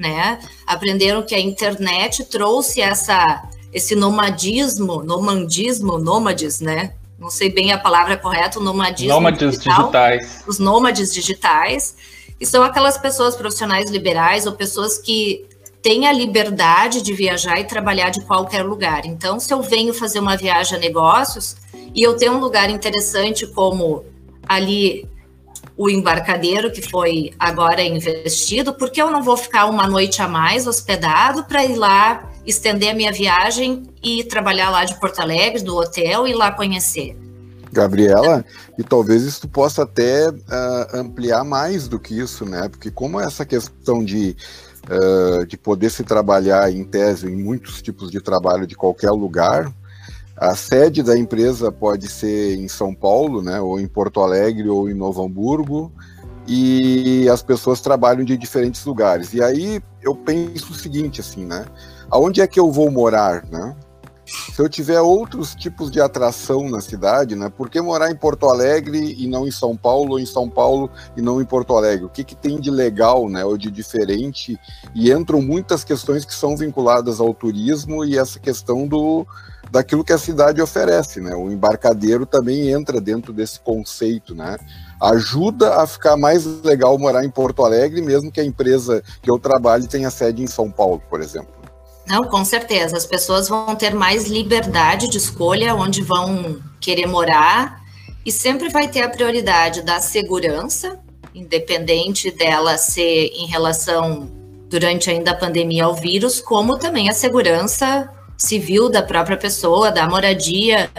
né? 0.00 0.40
Aprenderam 0.66 1.22
que 1.22 1.34
a 1.34 1.38
internet 1.38 2.24
trouxe 2.24 2.80
essa 2.80 3.44
esse 3.72 3.94
nomadismo, 3.94 5.00
nomandismo, 5.04 5.96
nômades, 5.96 6.58
né? 6.60 6.94
Não 7.16 7.30
sei 7.30 7.52
bem 7.52 7.70
a 7.70 7.78
palavra 7.78 8.16
correta, 8.16 8.58
o 8.58 8.62
nomadismo. 8.62 9.12
Nômades 9.12 9.58
digital, 9.58 9.76
digitais. 9.82 10.44
Os 10.44 10.58
nômades 10.58 11.14
digitais. 11.14 11.94
E 12.40 12.46
são 12.46 12.64
aquelas 12.64 12.98
pessoas 12.98 13.36
profissionais 13.36 13.88
liberais 13.90 14.46
ou 14.46 14.54
pessoas 14.54 14.98
que 14.98 15.46
têm 15.82 16.06
a 16.06 16.12
liberdade 16.12 17.02
de 17.02 17.12
viajar 17.12 17.58
e 17.58 17.64
trabalhar 17.64 18.10
de 18.10 18.20
qualquer 18.22 18.62
lugar. 18.62 19.06
Então, 19.06 19.40
se 19.40 19.52
eu 19.52 19.62
venho 19.62 19.94
fazer 19.94 20.20
uma 20.20 20.36
viagem 20.36 20.76
a 20.76 20.80
negócios 20.80 21.56
e 21.94 22.02
eu 22.02 22.16
tenho 22.16 22.32
um 22.32 22.40
lugar 22.40 22.70
interessante 22.70 23.46
como 23.46 24.04
ali 24.46 25.08
o 25.76 25.88
embarcadeiro 25.88 26.70
que 26.70 26.82
foi 26.82 27.32
agora 27.38 27.82
investido, 27.82 28.74
porque 28.74 29.00
eu 29.00 29.10
não 29.10 29.22
vou 29.22 29.36
ficar 29.36 29.66
uma 29.66 29.86
noite 29.86 30.20
a 30.20 30.28
mais 30.28 30.66
hospedado 30.66 31.44
para 31.44 31.64
ir 31.64 31.76
lá 31.76 32.30
estender 32.46 32.90
a 32.90 32.94
minha 32.94 33.12
viagem 33.12 33.84
e 34.02 34.24
trabalhar 34.24 34.70
lá 34.70 34.84
de 34.84 34.98
Porto 34.98 35.20
Alegre, 35.20 35.62
do 35.62 35.76
hotel 35.76 36.26
e 36.26 36.34
lá 36.34 36.50
conhecer. 36.50 37.16
Gabriela, 37.72 38.44
e 38.76 38.82
talvez 38.82 39.22
isso 39.22 39.46
possa 39.48 39.84
até 39.84 40.28
uh, 40.28 40.34
ampliar 40.92 41.44
mais 41.44 41.86
do 41.86 42.00
que 42.00 42.18
isso, 42.18 42.44
né? 42.44 42.68
Porque 42.68 42.90
como 42.90 43.20
essa 43.20 43.46
questão 43.46 44.04
de, 44.04 44.36
uh, 44.90 45.46
de 45.46 45.56
poder 45.56 45.90
se 45.90 46.02
trabalhar 46.02 46.70
em 46.70 46.84
tese 46.84 47.28
em 47.28 47.36
muitos 47.36 47.80
tipos 47.80 48.10
de 48.10 48.20
trabalho 48.20 48.66
de 48.66 48.74
qualquer 48.74 49.10
lugar, 49.10 49.72
a 50.36 50.56
sede 50.56 51.02
da 51.02 51.16
empresa 51.18 51.70
pode 51.70 52.08
ser 52.08 52.56
em 52.56 52.66
São 52.66 52.94
Paulo, 52.94 53.42
né, 53.42 53.60
ou 53.60 53.78
em 53.78 53.86
Porto 53.86 54.20
Alegre, 54.20 54.68
ou 54.68 54.88
em 54.88 54.94
Novo 54.94 55.22
Hamburgo, 55.22 55.92
e 56.46 57.28
as 57.28 57.42
pessoas 57.42 57.80
trabalham 57.80 58.24
de 58.24 58.36
diferentes 58.36 58.84
lugares. 58.84 59.34
E 59.34 59.42
aí 59.42 59.82
eu 60.02 60.16
penso 60.16 60.72
o 60.72 60.74
seguinte, 60.74 61.20
assim, 61.20 61.44
né? 61.44 61.66
Aonde 62.10 62.40
é 62.40 62.46
que 62.46 62.58
eu 62.58 62.72
vou 62.72 62.90
morar, 62.90 63.44
né? 63.50 63.76
Se 64.30 64.62
eu 64.62 64.68
tiver 64.68 65.00
outros 65.00 65.56
tipos 65.56 65.90
de 65.90 66.00
atração 66.00 66.70
na 66.70 66.80
cidade, 66.80 67.34
né? 67.34 67.48
Por 67.48 67.68
que 67.68 67.80
morar 67.80 68.12
em 68.12 68.14
Porto 68.14 68.48
Alegre 68.48 69.16
e 69.18 69.26
não 69.26 69.44
em 69.44 69.50
São 69.50 69.76
Paulo, 69.76 70.12
ou 70.12 70.20
em 70.20 70.26
São 70.26 70.48
Paulo 70.48 70.88
e 71.16 71.20
não 71.20 71.40
em 71.40 71.44
Porto 71.44 71.76
Alegre? 71.76 72.04
O 72.04 72.08
que, 72.08 72.22
que 72.22 72.36
tem 72.36 72.60
de 72.60 72.70
legal, 72.70 73.28
né? 73.28 73.44
Ou 73.44 73.58
de 73.58 73.72
diferente? 73.72 74.56
E 74.94 75.10
entram 75.10 75.42
muitas 75.42 75.82
questões 75.82 76.24
que 76.24 76.32
são 76.32 76.56
vinculadas 76.56 77.18
ao 77.18 77.34
turismo 77.34 78.04
e 78.04 78.16
essa 78.16 78.38
questão 78.38 78.86
do, 78.86 79.26
daquilo 79.68 80.04
que 80.04 80.12
a 80.12 80.18
cidade 80.18 80.62
oferece, 80.62 81.20
né? 81.20 81.34
O 81.34 81.50
embarcadeiro 81.50 82.24
também 82.24 82.70
entra 82.70 83.00
dentro 83.00 83.32
desse 83.32 83.58
conceito, 83.58 84.32
né? 84.32 84.56
Ajuda 85.00 85.80
a 85.80 85.86
ficar 85.88 86.16
mais 86.16 86.46
legal 86.62 86.96
morar 86.96 87.24
em 87.24 87.30
Porto 87.30 87.64
Alegre, 87.64 88.00
mesmo 88.00 88.30
que 88.30 88.40
a 88.40 88.44
empresa 88.44 89.02
que 89.20 89.30
eu 89.30 89.40
trabalhe 89.40 89.88
tenha 89.88 90.10
sede 90.10 90.40
em 90.40 90.46
São 90.46 90.70
Paulo, 90.70 91.02
por 91.10 91.20
exemplo. 91.20 91.59
Não, 92.10 92.24
com 92.24 92.44
certeza. 92.44 92.96
As 92.96 93.06
pessoas 93.06 93.48
vão 93.48 93.76
ter 93.76 93.94
mais 93.94 94.26
liberdade 94.26 95.08
de 95.08 95.16
escolha 95.16 95.76
onde 95.76 96.02
vão 96.02 96.60
querer 96.80 97.06
morar 97.06 97.80
e 98.26 98.32
sempre 98.32 98.68
vai 98.68 98.88
ter 98.88 99.02
a 99.02 99.08
prioridade 99.08 99.82
da 99.82 100.00
segurança, 100.00 100.98
independente 101.32 102.32
dela 102.32 102.76
ser 102.76 103.30
em 103.32 103.46
relação 103.46 104.28
durante 104.68 105.08
ainda 105.08 105.30
a 105.30 105.36
pandemia 105.36 105.84
ao 105.84 105.94
vírus, 105.94 106.40
como 106.40 106.76
também 106.76 107.08
a 107.08 107.14
segurança 107.14 108.10
civil 108.36 108.88
da 108.88 109.04
própria 109.04 109.36
pessoa, 109.36 109.92
da 109.92 110.08
moradia. 110.08 110.90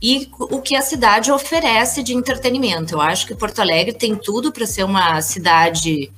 e 0.00 0.30
o 0.38 0.60
que 0.60 0.74
a 0.74 0.82
cidade 0.82 1.30
oferece 1.32 2.02
de 2.02 2.14
entretenimento. 2.14 2.94
Eu 2.94 3.00
acho 3.00 3.26
que 3.26 3.34
Porto 3.34 3.60
Alegre 3.60 3.94
tem 3.94 4.14
tudo 4.14 4.52
para 4.52 4.66
ser 4.66 4.84
uma 4.84 5.20
cidade, 5.20 6.10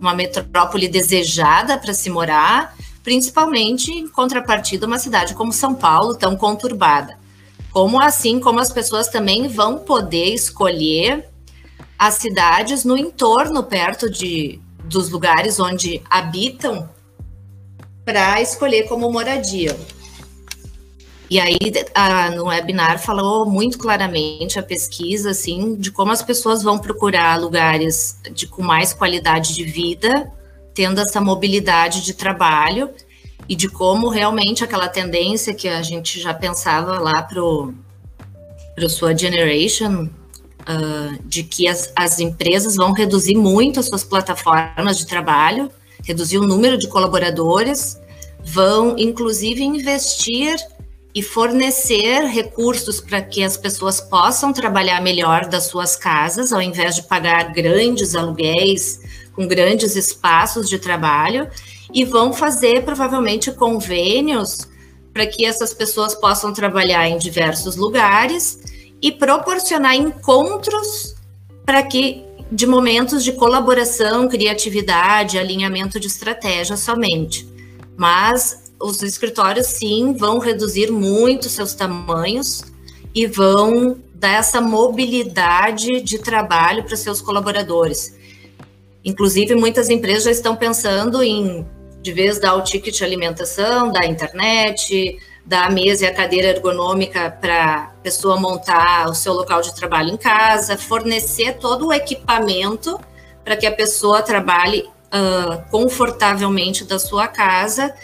uma 0.00 0.14
metrópole 0.14 0.88
desejada 0.88 1.76
para 1.76 1.92
se 1.92 2.08
morar, 2.08 2.74
principalmente 3.06 3.92
em 3.92 4.08
contrapartida 4.08 4.84
uma 4.84 4.98
cidade 4.98 5.32
como 5.32 5.52
São 5.52 5.76
Paulo, 5.76 6.16
tão 6.16 6.36
conturbada. 6.36 7.16
Como 7.70 8.02
assim 8.02 8.40
como 8.40 8.58
as 8.58 8.72
pessoas 8.72 9.06
também 9.06 9.46
vão 9.46 9.78
poder 9.78 10.34
escolher 10.34 11.28
as 11.96 12.14
cidades 12.14 12.84
no 12.84 12.96
entorno, 12.96 13.62
perto 13.62 14.10
de, 14.10 14.60
dos 14.82 15.08
lugares 15.08 15.60
onde 15.60 16.02
habitam, 16.10 16.90
para 18.04 18.42
escolher 18.42 18.88
como 18.88 19.12
moradia. 19.12 19.78
E 21.30 21.38
aí, 21.38 21.58
a, 21.94 22.30
no 22.30 22.46
webinar, 22.46 22.98
falou 22.98 23.46
muito 23.46 23.78
claramente 23.78 24.58
a 24.58 24.64
pesquisa, 24.64 25.30
assim, 25.30 25.76
de 25.76 25.92
como 25.92 26.10
as 26.10 26.22
pessoas 26.22 26.60
vão 26.60 26.76
procurar 26.76 27.40
lugares 27.40 28.18
de, 28.32 28.48
com 28.48 28.62
mais 28.62 28.92
qualidade 28.92 29.54
de 29.54 29.62
vida, 29.62 30.32
tendo 30.76 31.00
essa 31.00 31.22
mobilidade 31.22 32.04
de 32.04 32.12
trabalho, 32.12 32.90
e 33.48 33.56
de 33.56 33.68
como 33.68 34.08
realmente 34.08 34.62
aquela 34.62 34.88
tendência 34.88 35.54
que 35.54 35.68
a 35.68 35.80
gente 35.82 36.20
já 36.20 36.34
pensava 36.34 36.98
lá 36.98 37.22
para 37.22 37.42
o 37.42 37.72
sua 38.88 39.16
generation, 39.16 40.04
uh, 40.04 41.18
de 41.24 41.42
que 41.42 41.66
as, 41.66 41.90
as 41.96 42.20
empresas 42.20 42.76
vão 42.76 42.92
reduzir 42.92 43.36
muito 43.36 43.80
as 43.80 43.86
suas 43.86 44.04
plataformas 44.04 44.98
de 44.98 45.06
trabalho, 45.06 45.70
reduzir 46.04 46.36
o 46.36 46.46
número 46.46 46.76
de 46.76 46.86
colaboradores, 46.88 47.98
vão 48.44 48.94
inclusive 48.98 49.62
investir 49.62 50.56
e 51.14 51.22
fornecer 51.22 52.26
recursos 52.26 53.00
para 53.00 53.22
que 53.22 53.42
as 53.42 53.56
pessoas 53.56 53.98
possam 53.98 54.52
trabalhar 54.52 55.00
melhor 55.00 55.46
das 55.46 55.64
suas 55.64 55.96
casas, 55.96 56.52
ao 56.52 56.60
invés 56.60 56.94
de 56.96 57.04
pagar 57.04 57.54
grandes 57.54 58.14
aluguéis 58.14 59.00
com 59.36 59.46
grandes 59.46 59.94
espaços 59.94 60.68
de 60.68 60.78
trabalho, 60.78 61.48
e 61.94 62.04
vão 62.04 62.32
fazer 62.32 62.84
provavelmente 62.84 63.52
convênios 63.52 64.66
para 65.12 65.26
que 65.26 65.44
essas 65.44 65.72
pessoas 65.72 66.14
possam 66.14 66.52
trabalhar 66.52 67.08
em 67.08 67.16
diversos 67.16 67.76
lugares 67.76 68.58
e 69.00 69.12
proporcionar 69.12 69.94
encontros 69.94 71.14
para 71.64 71.82
que 71.82 72.24
de 72.50 72.66
momentos 72.66 73.24
de 73.24 73.32
colaboração, 73.32 74.28
criatividade, 74.28 75.38
alinhamento 75.38 75.98
de 75.98 76.06
estratégia 76.06 76.76
somente. 76.76 77.48
Mas 77.96 78.72
os 78.80 79.02
escritórios 79.02 79.66
sim 79.66 80.12
vão 80.12 80.38
reduzir 80.38 80.90
muito 80.90 81.48
seus 81.48 81.74
tamanhos 81.74 82.62
e 83.14 83.26
vão 83.26 83.96
dar 84.14 84.34
essa 84.34 84.60
mobilidade 84.60 86.00
de 86.00 86.18
trabalho 86.18 86.84
para 86.84 86.96
seus 86.96 87.20
colaboradores. 87.20 88.14
Inclusive, 89.06 89.54
muitas 89.54 89.88
empresas 89.88 90.24
já 90.24 90.30
estão 90.32 90.56
pensando 90.56 91.22
em, 91.22 91.64
de 92.02 92.12
vez 92.12 92.40
dar 92.40 92.56
o 92.56 92.62
ticket 92.62 93.02
alimentação, 93.02 93.92
da 93.92 94.04
internet, 94.04 95.16
dar 95.46 95.68
a 95.68 95.70
mesa 95.70 96.04
e 96.04 96.08
a 96.08 96.12
cadeira 96.12 96.48
ergonômica 96.48 97.30
para 97.30 97.74
a 97.74 97.86
pessoa 98.02 98.36
montar 98.36 99.08
o 99.08 99.14
seu 99.14 99.32
local 99.32 99.62
de 99.62 99.72
trabalho 99.76 100.10
em 100.10 100.16
casa, 100.16 100.76
fornecer 100.76 101.52
todo 101.58 101.86
o 101.86 101.92
equipamento 101.92 102.98
para 103.44 103.56
que 103.56 103.64
a 103.64 103.70
pessoa 103.70 104.22
trabalhe 104.22 104.80
uh, 104.80 105.70
confortavelmente 105.70 106.84
da 106.84 106.98
sua 106.98 107.28
casa 107.28 107.94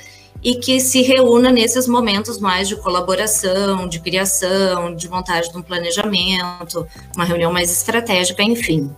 e 0.40 0.54
que 0.54 0.78
se 0.78 1.02
reúna 1.02 1.50
nesses 1.50 1.88
momentos 1.88 2.38
mais 2.38 2.68
de 2.68 2.76
colaboração, 2.76 3.88
de 3.88 3.98
criação, 3.98 4.94
de 4.94 5.08
montagem 5.08 5.50
de 5.50 5.58
um 5.58 5.62
planejamento, 5.62 6.86
uma 7.16 7.24
reunião 7.24 7.52
mais 7.52 7.72
estratégica, 7.72 8.40
enfim. 8.40 8.94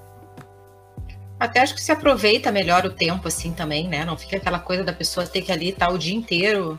Até 1.39 1.61
acho 1.61 1.75
que 1.75 1.81
se 1.81 1.93
aproveita 1.93 2.53
melhor 2.53 2.87
o 2.87 2.91
tempo 2.91 3.29
assim 3.29 3.53
também, 3.53 3.89
né? 3.89 4.05
Não 4.05 4.17
fica 4.17 4.37
aquela 4.37 4.59
coisa 4.59 4.85
da 4.85 4.93
pessoa 4.93 5.27
ter 5.27 5.43
que 5.43 5.53
ali 5.53 5.71
estar 5.71 5.89
o 5.89 5.99
dia 5.99 6.15
inteiro 6.15 6.79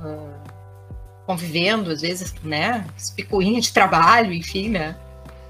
uh, 0.00 0.32
convivendo, 1.26 1.90
às 1.90 2.00
vezes, 2.00 2.32
né? 2.42 2.86
Espicuinha 2.96 3.60
de 3.60 3.72
trabalho, 3.72 4.32
enfim, 4.32 4.68
né? 4.68 4.96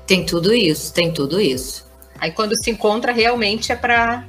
Tem 0.07 0.25
tudo 0.25 0.53
isso, 0.55 0.93
tem 0.93 1.13
tudo 1.13 1.41
isso. 1.41 1.87
Aí 2.19 2.31
quando 2.31 2.57
se 2.57 2.71
encontra 2.71 3.13
realmente 3.13 3.73
é 3.73 3.77
para 3.77 4.25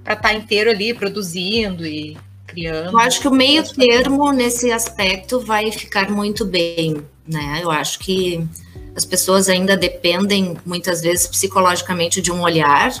estar 0.00 0.16
tá 0.16 0.32
inteiro 0.32 0.70
ali 0.70 0.94
produzindo 0.94 1.86
e 1.86 2.16
criando. 2.46 2.92
Eu 2.92 2.98
acho 2.98 3.20
que 3.20 3.28
o 3.28 3.32
meio 3.32 3.62
termo 3.74 4.30
nesse 4.32 4.70
aspecto 4.70 5.40
vai 5.40 5.72
ficar 5.72 6.10
muito 6.10 6.44
bem, 6.44 7.04
né? 7.26 7.60
Eu 7.62 7.70
acho 7.70 7.98
que 7.98 8.46
as 8.94 9.04
pessoas 9.04 9.48
ainda 9.48 9.76
dependem 9.76 10.56
muitas 10.64 11.00
vezes 11.00 11.26
psicologicamente 11.26 12.20
de 12.20 12.30
um 12.30 12.42
olhar, 12.42 12.92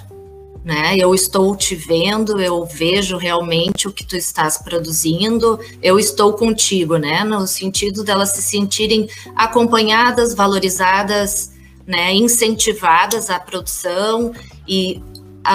né? 0.64 0.96
Eu 0.96 1.14
estou 1.14 1.56
te 1.56 1.74
vendo, 1.74 2.40
eu 2.40 2.64
vejo 2.64 3.16
realmente 3.16 3.88
o 3.88 3.92
que 3.92 4.06
tu 4.06 4.16
estás 4.16 4.56
produzindo, 4.58 5.58
eu 5.82 5.98
estou 5.98 6.32
contigo, 6.34 6.96
né? 6.96 7.24
No 7.24 7.46
sentido 7.46 8.04
delas 8.04 8.30
se 8.30 8.42
sentirem 8.42 9.08
acompanhadas, 9.34 10.34
valorizadas, 10.34 11.52
né? 11.86 12.14
Incentivadas 12.14 13.28
à 13.28 13.40
produção 13.40 14.32
e 14.68 15.02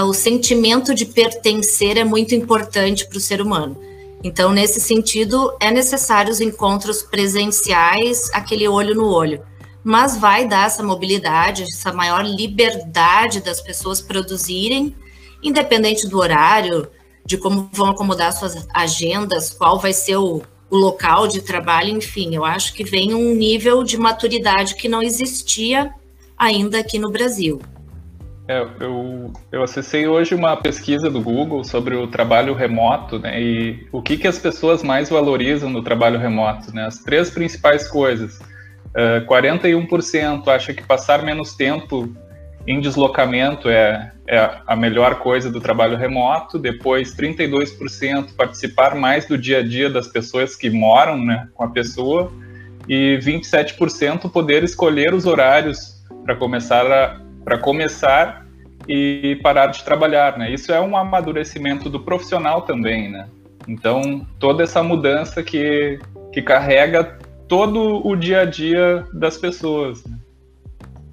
o 0.04 0.14
sentimento 0.14 0.94
de 0.94 1.06
pertencer 1.06 1.98
é 1.98 2.04
muito 2.04 2.36
importante 2.36 3.08
para 3.08 3.18
o 3.18 3.22
ser 3.22 3.42
humano. 3.42 3.80
Então, 4.24 4.52
nesse 4.52 4.82
sentido, 4.82 5.56
é 5.62 5.72
necessário 5.72 6.32
os 6.32 6.42
encontros 6.42 7.02
presenciais, 7.02 8.30
aquele 8.34 8.68
olho 8.68 8.94
no 8.94 9.06
olho. 9.06 9.42
Mas 9.88 10.18
vai 10.18 10.46
dar 10.46 10.68
essa 10.68 10.84
mobilidade, 10.84 11.64
essa 11.64 11.94
maior 11.94 12.22
liberdade 12.22 13.40
das 13.40 13.62
pessoas 13.62 14.02
produzirem, 14.02 14.94
independente 15.42 16.10
do 16.10 16.20
horário, 16.20 16.90
de 17.26 17.38
como 17.38 17.70
vão 17.72 17.92
acomodar 17.92 18.34
suas 18.34 18.68
agendas, 18.74 19.50
qual 19.50 19.80
vai 19.80 19.94
ser 19.94 20.18
o, 20.18 20.42
o 20.70 20.76
local 20.76 21.26
de 21.26 21.42
trabalho, 21.42 21.96
enfim, 21.96 22.36
eu 22.36 22.44
acho 22.44 22.74
que 22.74 22.84
vem 22.84 23.14
um 23.14 23.34
nível 23.34 23.82
de 23.82 23.98
maturidade 23.98 24.76
que 24.76 24.90
não 24.90 25.02
existia 25.02 25.90
ainda 26.38 26.80
aqui 26.80 27.00
no 27.00 27.10
Brasil. 27.10 27.62
É, 28.46 28.68
eu, 28.82 29.32
eu 29.54 29.64
acessei 29.64 30.06
hoje 30.06 30.36
uma 30.36 30.58
pesquisa 30.58 31.10
do 31.10 31.22
Google 31.22 31.64
sobre 31.64 31.96
o 31.96 32.08
trabalho 32.08 32.54
remoto, 32.54 33.20
né, 33.20 33.42
e 33.42 33.88
o 33.90 34.02
que, 34.02 34.18
que 34.18 34.28
as 34.28 34.38
pessoas 34.38 34.84
mais 34.84 35.10
valorizam 35.10 35.70
no 35.70 35.82
trabalho 35.82 36.20
remoto, 36.20 36.76
né, 36.76 36.88
as 36.88 37.00
três 37.00 37.30
principais 37.30 37.88
coisas. 37.88 38.38
Uh, 38.96 39.26
41% 39.28 40.48
acha 40.48 40.74
que 40.74 40.84
passar 40.84 41.24
menos 41.24 41.56
tempo 41.56 42.12
em 42.66 42.82
deslocamento 42.82 43.70
é, 43.70 44.12
é 44.28 44.60
a 44.68 44.76
melhor 44.76 45.16
coisa 45.20 45.50
do 45.50 45.62
trabalho 45.62 45.96
remoto, 45.96 46.60
depois 46.60 47.16
32% 47.16 48.36
participar 48.36 48.94
mais 48.96 49.26
do 49.26 49.38
dia 49.38 49.60
a 49.60 49.64
dia 49.64 49.90
das 49.90 50.08
pessoas 50.08 50.56
que 50.56 50.70
moram 50.70 51.18
né, 51.24 51.48
com 51.54 51.64
a 51.64 51.70
pessoa, 51.70 52.32
e 52.90 53.18
27% 53.22 54.30
poder 54.30 54.64
escolher 54.64 55.14
os 55.14 55.26
horários 55.26 56.04
para 56.24 56.36
começar 56.36 57.22
para 57.44 57.58
começar 57.58 58.46
e 58.88 59.40
parar 59.42 59.68
de 59.68 59.84
trabalhar, 59.84 60.38
né? 60.38 60.52
Isso 60.52 60.72
é 60.72 60.80
um 60.82 60.98
amadurecimento 60.98 61.90
do 61.90 62.02
profissional 62.02 62.62
também, 62.62 63.10
né? 63.10 63.28
Então, 63.68 64.26
toda 64.40 64.64
essa 64.64 64.84
mudança 64.84 65.42
que, 65.44 66.00
que 66.34 66.42
carrega 66.42 67.18
todo 67.48 68.06
o 68.06 68.16
dia 68.16 68.42
a 68.42 68.46
dia 68.46 69.06
das 69.14 69.38
pessoas. 69.38 70.04
Né? 70.04 70.18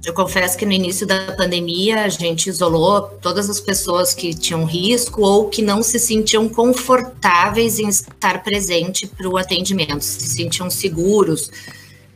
Eu 0.05 0.13
confesso 0.13 0.59
que 0.59 0.67
no 0.67 0.73
início 0.73 1.07
da 1.07 1.33
pandemia 1.33 2.05
a 2.05 2.09
gente 2.09 2.49
isolou 2.49 3.03
todas 3.23 3.49
as 3.49 3.59
pessoas 3.59 4.13
que 4.13 4.35
tinham 4.35 4.65
risco 4.65 5.23
ou 5.23 5.49
que 5.49 5.63
não 5.63 5.83
se 5.83 5.99
sentiam 5.99 6.47
confortáveis 6.47 7.79
em 7.79 7.89
estar 7.89 8.43
presente 8.43 9.07
para 9.07 9.27
o 9.27 9.39
atendimento, 9.39 10.03
se 10.03 10.29
sentiam 10.29 10.69
seguros, 10.69 11.51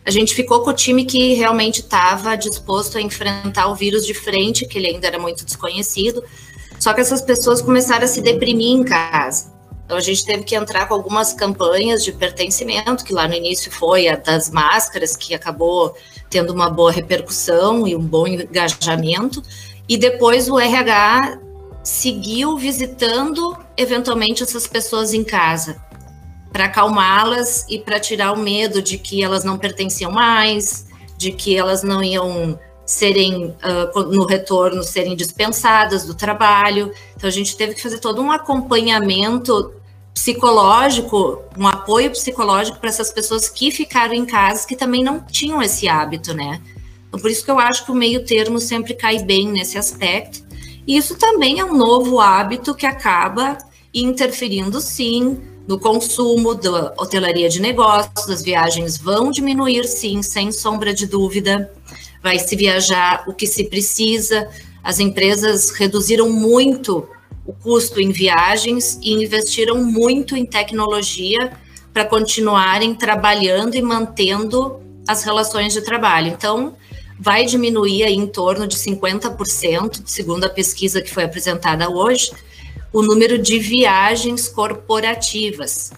a 0.04 0.10
gente 0.10 0.34
ficou 0.34 0.60
com 0.60 0.70
o 0.70 0.74
time 0.74 1.04
que 1.04 1.34
realmente 1.34 1.80
estava 1.80 2.34
disposto 2.34 2.96
a 2.96 3.00
enfrentar 3.00 3.68
o 3.68 3.74
vírus 3.74 4.06
de 4.06 4.14
frente, 4.14 4.66
que 4.66 4.78
ele 4.78 4.88
ainda 4.88 5.06
era 5.06 5.18
muito 5.18 5.44
desconhecido. 5.44 6.24
Só 6.78 6.94
que 6.94 7.02
essas 7.02 7.20
pessoas 7.20 7.60
começaram 7.60 8.04
a 8.04 8.08
se 8.08 8.22
deprimir 8.22 8.74
em 8.74 8.84
casa. 8.84 9.52
Então 9.88 9.96
a 9.96 10.02
gente 10.02 10.22
teve 10.22 10.44
que 10.44 10.54
entrar 10.54 10.86
com 10.86 10.92
algumas 10.92 11.32
campanhas 11.32 12.04
de 12.04 12.12
pertencimento, 12.12 13.02
que 13.02 13.14
lá 13.14 13.26
no 13.26 13.32
início 13.32 13.72
foi 13.72 14.06
a 14.06 14.16
das 14.16 14.50
máscaras, 14.50 15.16
que 15.16 15.32
acabou 15.32 15.96
tendo 16.28 16.52
uma 16.52 16.68
boa 16.68 16.92
repercussão 16.92 17.88
e 17.88 17.96
um 17.96 18.04
bom 18.04 18.26
engajamento. 18.26 19.42
E 19.88 19.96
depois 19.96 20.46
o 20.50 20.58
RH 20.58 21.38
seguiu 21.82 22.58
visitando 22.58 23.56
eventualmente 23.78 24.42
essas 24.42 24.66
pessoas 24.66 25.14
em 25.14 25.24
casa 25.24 25.82
para 26.52 26.66
acalmá-las 26.66 27.64
e 27.66 27.78
para 27.78 27.98
tirar 27.98 28.32
o 28.32 28.38
medo 28.38 28.82
de 28.82 28.98
que 28.98 29.24
elas 29.24 29.42
não 29.42 29.56
pertenciam 29.56 30.12
mais, 30.12 30.86
de 31.16 31.32
que 31.32 31.56
elas 31.56 31.82
não 31.82 32.04
iam 32.04 32.58
serem 32.84 33.46
uh, 33.46 34.02
no 34.02 34.26
retorno 34.26 34.82
serem 34.82 35.16
dispensadas 35.16 36.04
do 36.04 36.14
trabalho. 36.14 36.92
Então 37.16 37.26
a 37.26 37.32
gente 37.32 37.56
teve 37.56 37.72
que 37.74 37.82
fazer 37.82 38.00
todo 38.00 38.20
um 38.20 38.30
acompanhamento 38.30 39.77
psicológico, 40.18 41.44
um 41.56 41.68
apoio 41.68 42.10
psicológico 42.10 42.80
para 42.80 42.88
essas 42.88 43.12
pessoas 43.12 43.48
que 43.48 43.70
ficaram 43.70 44.14
em 44.14 44.26
casa, 44.26 44.66
que 44.66 44.74
também 44.74 45.04
não 45.04 45.20
tinham 45.20 45.62
esse 45.62 45.88
hábito, 45.88 46.34
né? 46.34 46.60
Então, 47.06 47.20
por 47.20 47.30
isso 47.30 47.44
que 47.44 47.50
eu 47.50 47.58
acho 47.58 47.84
que 47.84 47.92
o 47.92 47.94
meio 47.94 48.24
termo 48.24 48.58
sempre 48.58 48.94
cai 48.94 49.22
bem 49.22 49.46
nesse 49.46 49.78
aspecto. 49.78 50.44
E 50.84 50.96
isso 50.96 51.16
também 51.16 51.60
é 51.60 51.64
um 51.64 51.76
novo 51.76 52.18
hábito 52.18 52.74
que 52.74 52.84
acaba 52.84 53.58
interferindo, 53.94 54.80
sim, 54.80 55.38
no 55.68 55.78
consumo 55.78 56.52
da 56.52 56.92
hotelaria 56.98 57.48
de 57.48 57.62
negócios. 57.62 58.28
As 58.28 58.42
viagens 58.42 58.98
vão 58.98 59.30
diminuir, 59.30 59.84
sim, 59.84 60.20
sem 60.20 60.50
sombra 60.50 60.92
de 60.92 61.06
dúvida. 61.06 61.72
Vai 62.20 62.40
se 62.40 62.56
viajar 62.56 63.22
o 63.28 63.32
que 63.32 63.46
se 63.46 63.64
precisa. 63.64 64.48
As 64.82 64.98
empresas 64.98 65.70
reduziram 65.70 66.28
muito 66.28 67.06
o 67.48 67.52
custo 67.54 67.98
em 67.98 68.12
viagens 68.12 68.98
e 69.02 69.14
investiram 69.14 69.82
muito 69.82 70.36
em 70.36 70.44
tecnologia 70.44 71.50
para 71.94 72.04
continuarem 72.04 72.94
trabalhando 72.94 73.74
e 73.74 73.80
mantendo 73.80 74.82
as 75.08 75.24
relações 75.24 75.72
de 75.72 75.80
trabalho. 75.80 76.28
Então, 76.28 76.76
vai 77.18 77.46
diminuir 77.46 78.02
em 78.02 78.26
torno 78.26 78.66
de 78.66 78.76
50%, 78.76 80.02
segundo 80.04 80.44
a 80.44 80.50
pesquisa 80.50 81.00
que 81.00 81.10
foi 81.10 81.24
apresentada 81.24 81.88
hoje, 81.88 82.32
o 82.92 83.00
número 83.00 83.38
de 83.38 83.58
viagens 83.58 84.46
corporativas. 84.46 85.90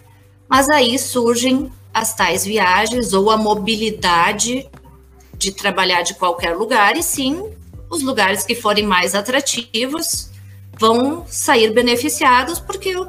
Mas 0.49 0.69
aí 0.69 0.97
surgem 1.01 1.73
as 1.93 2.15
tais 2.15 2.45
viagens 2.45 3.13
ou 3.13 3.29
a 3.29 3.37
mobilidade 3.37 4.71
de 5.37 5.51
trabalhar 5.51 6.03
de 6.03 6.15
qualquer 6.15 6.57
lugar, 6.57 6.97
e 6.97 7.03
sim, 7.03 7.43
os 7.91 8.03
lugares 8.03 8.45
que 8.45 8.55
forem 8.55 8.87
mais 8.87 9.17
atrativos 9.17 10.30
vão 10.81 11.27
sair 11.29 11.71
beneficiados 11.73 12.59
porque 12.59 12.97
o, 12.97 13.07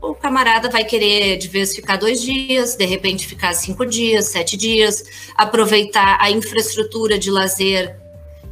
o 0.00 0.14
camarada 0.14 0.70
vai 0.70 0.84
querer 0.84 1.36
de 1.36 1.48
vez 1.48 1.74
ficar 1.74 1.96
dois 1.96 2.22
dias, 2.22 2.76
de 2.76 2.86
repente 2.86 3.26
ficar 3.26 3.52
cinco 3.52 3.84
dias, 3.84 4.26
sete 4.26 4.56
dias, 4.56 5.02
aproveitar 5.36 6.18
a 6.20 6.30
infraestrutura 6.30 7.18
de 7.18 7.28
lazer 7.28 7.98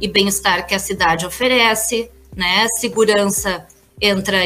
e 0.01 0.09
bem-estar 0.09 0.67
que 0.67 0.75
a 0.75 0.79
cidade 0.79 1.25
oferece, 1.25 2.11
né? 2.35 2.67
Segurança 2.77 3.65
entra 4.01 4.37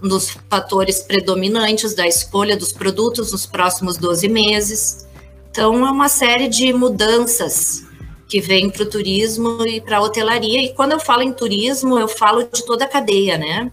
nos 0.00 0.30
fatores 0.50 0.98
predominantes 0.98 1.94
da 1.94 2.06
escolha 2.06 2.56
dos 2.56 2.72
produtos 2.72 3.30
nos 3.30 3.46
próximos 3.46 3.96
12 3.96 4.28
meses. 4.28 5.06
Então, 5.50 5.86
é 5.86 5.90
uma 5.90 6.08
série 6.08 6.48
de 6.48 6.72
mudanças 6.72 7.84
que 8.32 8.40
vem 8.40 8.70
para 8.70 8.84
o 8.84 8.86
turismo 8.86 9.62
e 9.66 9.78
para 9.78 9.98
a 9.98 10.00
hotelaria. 10.00 10.62
E 10.62 10.72
quando 10.72 10.92
eu 10.92 10.98
falo 10.98 11.20
em 11.20 11.34
turismo, 11.34 11.98
eu 11.98 12.08
falo 12.08 12.48
de 12.50 12.64
toda 12.64 12.86
a 12.86 12.88
cadeia, 12.88 13.36
né? 13.36 13.70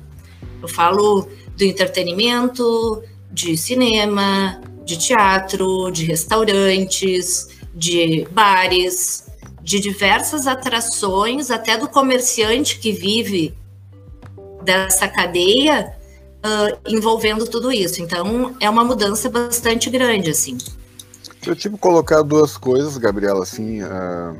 Eu 0.62 0.68
falo 0.68 1.30
do 1.56 1.64
entretenimento, 1.64 3.02
de 3.32 3.56
cinema, 3.56 4.60
de 4.84 4.98
teatro, 4.98 5.90
de 5.92 6.04
restaurantes, 6.04 7.48
de 7.74 8.28
bares, 8.32 9.32
de 9.62 9.80
diversas 9.80 10.46
atrações, 10.46 11.50
até 11.50 11.78
do 11.78 11.88
comerciante 11.88 12.80
que 12.80 12.92
vive 12.92 13.54
dessa 14.62 15.08
cadeia, 15.08 15.96
uh, 16.46 16.78
envolvendo 16.86 17.48
tudo 17.48 17.72
isso. 17.72 18.02
Então, 18.02 18.58
é 18.60 18.70
uma 18.70 18.84
mudança 18.84 19.30
bastante 19.30 19.90
grande, 19.90 20.32
assim. 20.32 20.58
Eu 21.46 21.56
que 21.56 21.70
colocar 21.70 22.22
duas 22.22 22.58
coisas, 22.58 22.98
Gabriela, 22.98 23.44
assim. 23.44 23.82
Uh, 23.82 24.38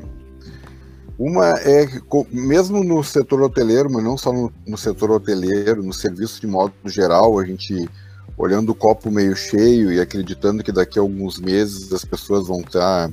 uma 1.18 1.58
é 1.60 1.86
que, 1.86 2.00
mesmo 2.30 2.82
no 2.82 3.02
setor 3.02 3.42
hoteleiro, 3.42 3.90
mas 3.90 4.02
não 4.02 4.16
só 4.16 4.32
no, 4.32 4.52
no, 4.66 4.78
setor 4.78 5.10
hoteleiro, 5.10 5.82
no 5.82 5.92
serviço 5.92 6.40
de 6.40 6.46
modo 6.46 6.72
geral, 6.86 7.38
a 7.38 7.44
gente 7.44 7.88
olhando 8.36 8.70
o 8.70 8.74
copo 8.74 9.10
meio 9.10 9.36
cheio 9.36 9.92
e 9.92 10.00
acreditando 10.00 10.62
que 10.62 10.72
daqui 10.72 10.98
a 10.98 11.02
alguns 11.02 11.38
meses 11.38 11.92
as 11.92 12.04
pessoas 12.04 12.48
vão 12.48 12.60
estar 12.60 13.10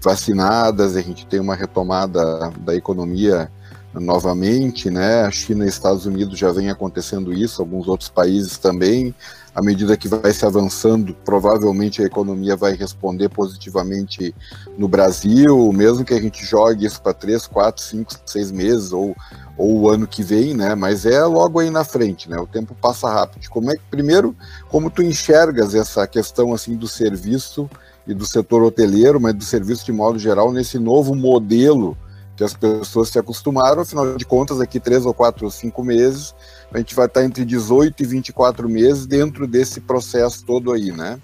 vacinadas, 0.00 0.94
a 0.94 1.00
gente 1.00 1.26
tem 1.26 1.40
uma 1.40 1.54
retomada 1.54 2.50
da 2.60 2.74
economia 2.74 3.50
novamente, 4.00 4.90
né? 4.90 5.22
A 5.22 5.30
China 5.30 5.64
e 5.64 5.68
Estados 5.68 6.06
Unidos 6.06 6.38
já 6.38 6.52
vem 6.52 6.70
acontecendo 6.70 7.32
isso, 7.32 7.60
alguns 7.62 7.88
outros 7.88 8.08
países 8.08 8.58
também 8.58 9.14
à 9.58 9.62
medida 9.62 9.96
que 9.96 10.06
vai 10.06 10.32
se 10.32 10.46
avançando, 10.46 11.12
provavelmente 11.24 12.00
a 12.00 12.06
economia 12.06 12.54
vai 12.54 12.74
responder 12.74 13.28
positivamente 13.28 14.32
no 14.78 14.86
Brasil, 14.86 15.72
mesmo 15.72 16.04
que 16.04 16.14
a 16.14 16.20
gente 16.20 16.46
jogue 16.46 16.86
isso 16.86 17.02
para 17.02 17.12
três, 17.12 17.44
quatro, 17.44 17.82
cinco, 17.82 18.12
seis 18.24 18.52
meses 18.52 18.92
ou, 18.92 19.16
ou 19.56 19.80
o 19.80 19.90
ano 19.90 20.06
que 20.06 20.22
vem, 20.22 20.54
né? 20.54 20.76
Mas 20.76 21.04
é 21.04 21.24
logo 21.24 21.58
aí 21.58 21.70
na 21.70 21.82
frente, 21.82 22.30
né? 22.30 22.38
O 22.38 22.46
tempo 22.46 22.72
passa 22.72 23.10
rápido. 23.10 23.48
Como 23.48 23.68
é 23.68 23.74
que 23.74 23.82
primeiro, 23.90 24.36
como 24.68 24.90
tu 24.90 25.02
enxergas 25.02 25.74
essa 25.74 26.06
questão 26.06 26.54
assim 26.54 26.76
do 26.76 26.86
serviço 26.86 27.68
e 28.06 28.14
do 28.14 28.26
setor 28.26 28.62
hoteleiro, 28.62 29.20
mas 29.20 29.34
do 29.34 29.44
serviço 29.44 29.84
de 29.84 29.92
modo 29.92 30.20
geral 30.20 30.52
nesse 30.52 30.78
novo 30.78 31.16
modelo 31.16 31.98
que 32.38 32.44
as 32.44 32.54
pessoas 32.54 33.08
se 33.08 33.18
acostumaram, 33.18 33.82
afinal 33.82 34.16
de 34.16 34.24
contas, 34.24 34.58
daqui 34.58 34.78
três 34.78 35.04
ou 35.04 35.12
quatro 35.12 35.44
ou 35.44 35.50
cinco 35.50 35.82
meses, 35.82 36.32
a 36.72 36.78
gente 36.78 36.94
vai 36.94 37.06
estar 37.06 37.24
entre 37.24 37.44
18 37.44 38.00
e 38.00 38.06
24 38.06 38.68
meses 38.68 39.06
dentro 39.06 39.44
desse 39.44 39.80
processo 39.80 40.44
todo 40.44 40.72
aí, 40.72 40.92
né? 40.92 41.18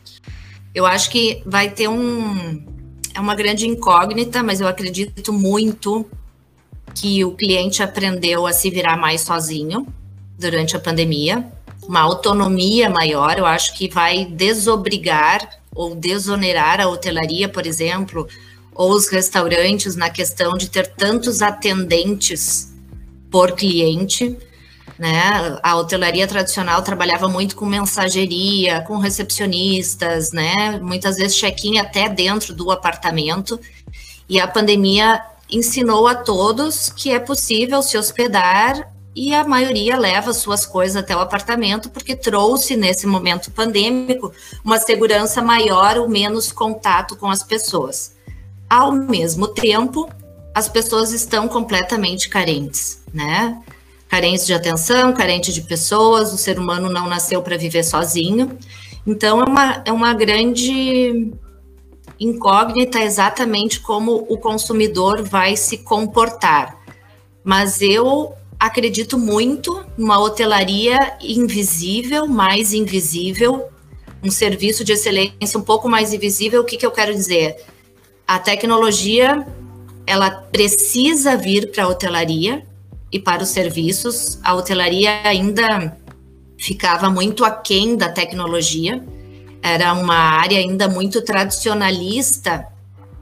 Eu 0.74 0.84
acho 0.84 1.08
que 1.10 1.40
vai 1.46 1.70
ter 1.70 1.86
um. 1.86 2.66
É 3.14 3.20
uma 3.20 3.36
grande 3.36 3.64
incógnita, 3.64 4.42
mas 4.42 4.60
eu 4.60 4.66
acredito 4.66 5.32
muito 5.32 6.04
que 6.96 7.24
o 7.24 7.30
cliente 7.30 7.80
aprendeu 7.80 8.44
a 8.44 8.52
se 8.52 8.68
virar 8.68 8.96
mais 8.96 9.20
sozinho 9.20 9.86
durante 10.36 10.76
a 10.76 10.80
pandemia, 10.80 11.46
uma 11.86 12.00
autonomia 12.00 12.90
maior. 12.90 13.38
Eu 13.38 13.46
acho 13.46 13.72
que 13.74 13.88
vai 13.88 14.24
desobrigar 14.24 15.48
ou 15.72 15.94
desonerar 15.94 16.80
a 16.80 16.88
hotelaria, 16.88 17.48
por 17.48 17.66
exemplo, 17.66 18.26
ou 18.74 18.92
os 18.92 19.08
restaurantes 19.08 19.94
na 19.94 20.10
questão 20.10 20.56
de 20.56 20.68
ter 20.68 20.88
tantos 20.88 21.40
atendentes 21.40 22.72
por 23.30 23.52
cliente. 23.52 24.36
Né? 24.98 25.58
A 25.62 25.76
hotelaria 25.76 26.26
tradicional 26.26 26.82
trabalhava 26.82 27.28
muito 27.28 27.56
com 27.56 27.66
mensageria, 27.66 28.80
com 28.82 28.98
recepcionistas, 28.98 30.30
né? 30.30 30.78
Muitas 30.80 31.16
vezes 31.16 31.36
check-in 31.36 31.78
até 31.78 32.08
dentro 32.08 32.54
do 32.54 32.70
apartamento. 32.70 33.58
E 34.28 34.38
a 34.38 34.46
pandemia 34.46 35.20
ensinou 35.50 36.06
a 36.06 36.14
todos 36.14 36.90
que 36.90 37.10
é 37.10 37.18
possível 37.18 37.82
se 37.82 37.98
hospedar 37.98 38.88
e 39.14 39.34
a 39.34 39.44
maioria 39.44 39.96
leva 39.96 40.32
suas 40.32 40.66
coisas 40.66 40.96
até 40.96 41.14
o 41.14 41.20
apartamento 41.20 41.90
porque 41.90 42.16
trouxe 42.16 42.76
nesse 42.76 43.06
momento 43.06 43.50
pandêmico 43.50 44.32
uma 44.64 44.78
segurança 44.78 45.40
maior, 45.40 45.98
o 45.98 46.08
menos 46.08 46.50
contato 46.50 47.16
com 47.16 47.28
as 47.28 47.42
pessoas. 47.42 48.13
Ao 48.68 48.92
mesmo 48.92 49.48
tempo, 49.48 50.08
as 50.54 50.68
pessoas 50.68 51.12
estão 51.12 51.48
completamente 51.48 52.28
carentes, 52.28 53.02
né? 53.12 53.62
Carentes 54.08 54.46
de 54.46 54.54
atenção, 54.54 55.12
carente 55.12 55.52
de 55.52 55.62
pessoas, 55.62 56.32
o 56.32 56.38
ser 56.38 56.58
humano 56.58 56.88
não 56.88 57.08
nasceu 57.08 57.42
para 57.42 57.56
viver 57.56 57.82
sozinho. 57.82 58.56
Então, 59.06 59.40
é 59.40 59.44
uma, 59.44 59.82
é 59.84 59.92
uma 59.92 60.14
grande 60.14 61.32
incógnita 62.18 63.00
exatamente 63.00 63.80
como 63.80 64.24
o 64.28 64.38
consumidor 64.38 65.22
vai 65.22 65.56
se 65.56 65.78
comportar. 65.78 66.78
Mas 67.42 67.82
eu 67.82 68.32
acredito 68.58 69.18
muito 69.18 69.84
numa 69.98 70.18
hotelaria 70.18 71.16
invisível, 71.20 72.26
mais 72.26 72.72
invisível, 72.72 73.68
um 74.22 74.30
serviço 74.30 74.84
de 74.84 74.92
excelência 74.92 75.58
um 75.58 75.62
pouco 75.62 75.88
mais 75.88 76.12
invisível. 76.12 76.62
O 76.62 76.64
que, 76.64 76.76
que 76.76 76.86
eu 76.86 76.90
quero 76.90 77.12
dizer? 77.12 77.56
A 78.26 78.38
tecnologia 78.38 79.46
ela 80.06 80.30
precisa 80.30 81.36
vir 81.36 81.70
para 81.70 81.84
a 81.84 81.88
hotelaria 81.88 82.66
e 83.10 83.18
para 83.18 83.42
os 83.42 83.50
serviços. 83.50 84.38
A 84.42 84.54
hotelaria 84.54 85.22
ainda 85.24 85.96
ficava 86.58 87.10
muito 87.10 87.44
aquém 87.44 87.96
da 87.96 88.08
tecnologia, 88.08 89.02
era 89.62 89.92
uma 89.94 90.14
área 90.14 90.58
ainda 90.58 90.88
muito 90.88 91.22
tradicionalista, 91.22 92.66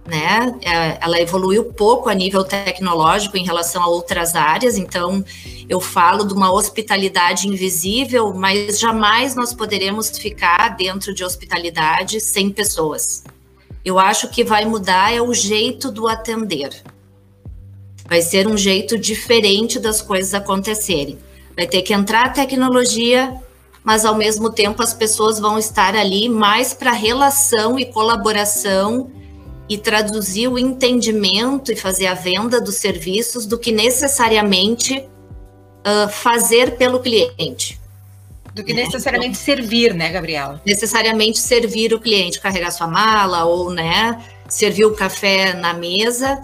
né? 0.07 0.55
É, 0.63 0.99
ela 1.01 1.21
evoluiu 1.21 1.73
pouco 1.73 2.09
a 2.09 2.15
nível 2.15 2.43
tecnológico 2.43 3.37
em 3.37 3.45
relação 3.45 3.83
a 3.83 3.87
outras 3.87 4.35
áreas, 4.35 4.77
então 4.77 5.25
eu 5.69 5.81
falo 5.81 6.25
de 6.25 6.35
uma 6.35 6.53
hospitalidade 6.53 7.47
invisível, 7.47 8.35
mas 8.35 8.81
jamais 8.81 9.37
nós 9.37 9.55
poderemos 9.55 10.11
ficar 10.19 10.71
dentro 10.77 11.15
de 11.15 11.25
hospitalidade 11.25 12.21
sem 12.21 12.51
pessoas. 12.51 13.23
Eu 13.85 13.99
acho 13.99 14.29
que 14.29 14.45
vai 14.45 14.65
mudar 14.65 15.13
é 15.13 15.21
o 15.21 15.35
jeito 15.35 15.91
do 15.91 16.07
atender. 16.07 16.83
Vai 18.07 18.23
ser 18.23 18.47
um 18.47 18.57
jeito 18.57 18.97
diferente 18.97 19.81
das 19.81 20.01
coisas 20.01 20.35
acontecerem. 20.35 21.19
Vai 21.57 21.67
ter 21.67 21.83
que 21.83 21.93
entrar 21.93 22.27
a 22.27 22.31
tecnologia, 22.31 23.35
mas 23.83 24.05
ao 24.05 24.15
mesmo 24.15 24.51
tempo 24.51 24.83
as 24.83 24.95
pessoas 24.95 25.41
vão 25.41 25.59
estar 25.59 25.97
ali 25.97 26.29
mais 26.29 26.73
para 26.73 26.93
relação 26.93 27.79
e 27.79 27.87
colaboração 27.87 29.11
e 29.69 29.77
traduzir 29.77 30.49
o 30.49 30.59
entendimento 30.59 31.73
e 31.73 31.77
fazer 31.77 32.07
a 32.07 32.15
venda 32.15 32.61
dos 32.61 32.77
serviços 32.77 33.47
do 33.47 33.59
que 33.59 33.73
necessariamente 33.73 34.99
uh, 34.99 36.09
fazer 36.09 36.77
pelo 36.77 37.01
cliente. 37.01 37.82
Do 38.55 38.63
que 38.63 38.73
necessariamente 38.73 39.39
servir, 39.39 39.95
né, 39.95 40.11
Gabriela? 40.11 40.61
Necessariamente 40.65 41.39
servir 41.39 41.95
o 41.95 42.01
cliente, 42.01 42.41
carregar 42.41 42.71
sua 42.71 42.87
mala 42.87 43.45
ou, 43.45 43.71
né, 43.71 44.23
servir 44.49 44.85
o 44.85 44.95
café 44.95 45.55
na 45.55 45.73
mesa, 45.73 46.43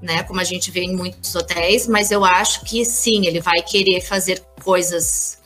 né, 0.00 0.22
como 0.22 0.40
a 0.40 0.44
gente 0.44 0.70
vê 0.70 0.82
em 0.82 0.96
muitos 0.96 1.34
hotéis, 1.34 1.86
mas 1.86 2.10
eu 2.10 2.24
acho 2.24 2.64
que 2.64 2.84
sim, 2.84 3.26
ele 3.26 3.40
vai 3.40 3.62
querer 3.62 4.00
fazer 4.00 4.42
coisas 4.62 5.38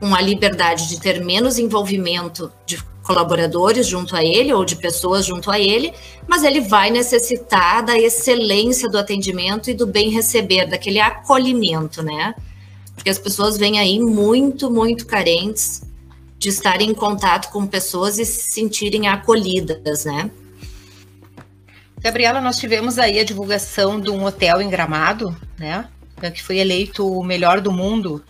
com 0.00 0.14
a 0.14 0.20
liberdade 0.20 0.88
de 0.88 1.00
ter 1.00 1.24
menos 1.24 1.58
envolvimento 1.58 2.52
de 2.66 2.82
colaboradores 3.02 3.86
junto 3.86 4.16
a 4.16 4.24
ele 4.24 4.52
ou 4.52 4.64
de 4.64 4.76
pessoas 4.76 5.26
junto 5.26 5.50
a 5.50 5.60
ele, 5.60 5.92
mas 6.26 6.42
ele 6.42 6.60
vai 6.60 6.90
necessitar 6.90 7.84
da 7.84 7.98
excelência 7.98 8.88
do 8.88 8.98
atendimento 8.98 9.70
e 9.70 9.74
do 9.74 9.86
bem 9.86 10.08
receber, 10.10 10.66
daquele 10.66 10.98
acolhimento, 10.98 12.02
né? 12.02 12.34
Porque 12.94 13.10
as 13.10 13.18
pessoas 13.18 13.56
vêm 13.56 13.78
aí 13.78 13.98
muito, 14.00 14.70
muito 14.70 15.06
carentes 15.06 15.82
de 16.38 16.48
estarem 16.48 16.90
em 16.90 16.94
contato 16.94 17.50
com 17.50 17.66
pessoas 17.66 18.18
e 18.18 18.24
se 18.24 18.52
sentirem 18.52 19.08
acolhidas, 19.08 20.04
né? 20.04 20.30
Gabriela, 22.00 22.40
nós 22.40 22.58
tivemos 22.58 22.98
aí 22.98 23.18
a 23.18 23.24
divulgação 23.24 23.98
de 23.98 24.10
um 24.10 24.24
hotel 24.24 24.60
em 24.60 24.68
Gramado, 24.68 25.34
né? 25.58 25.88
Que 26.34 26.42
foi 26.42 26.58
eleito 26.58 27.06
o 27.06 27.24
melhor 27.24 27.60
do 27.60 27.72
mundo 27.72 28.22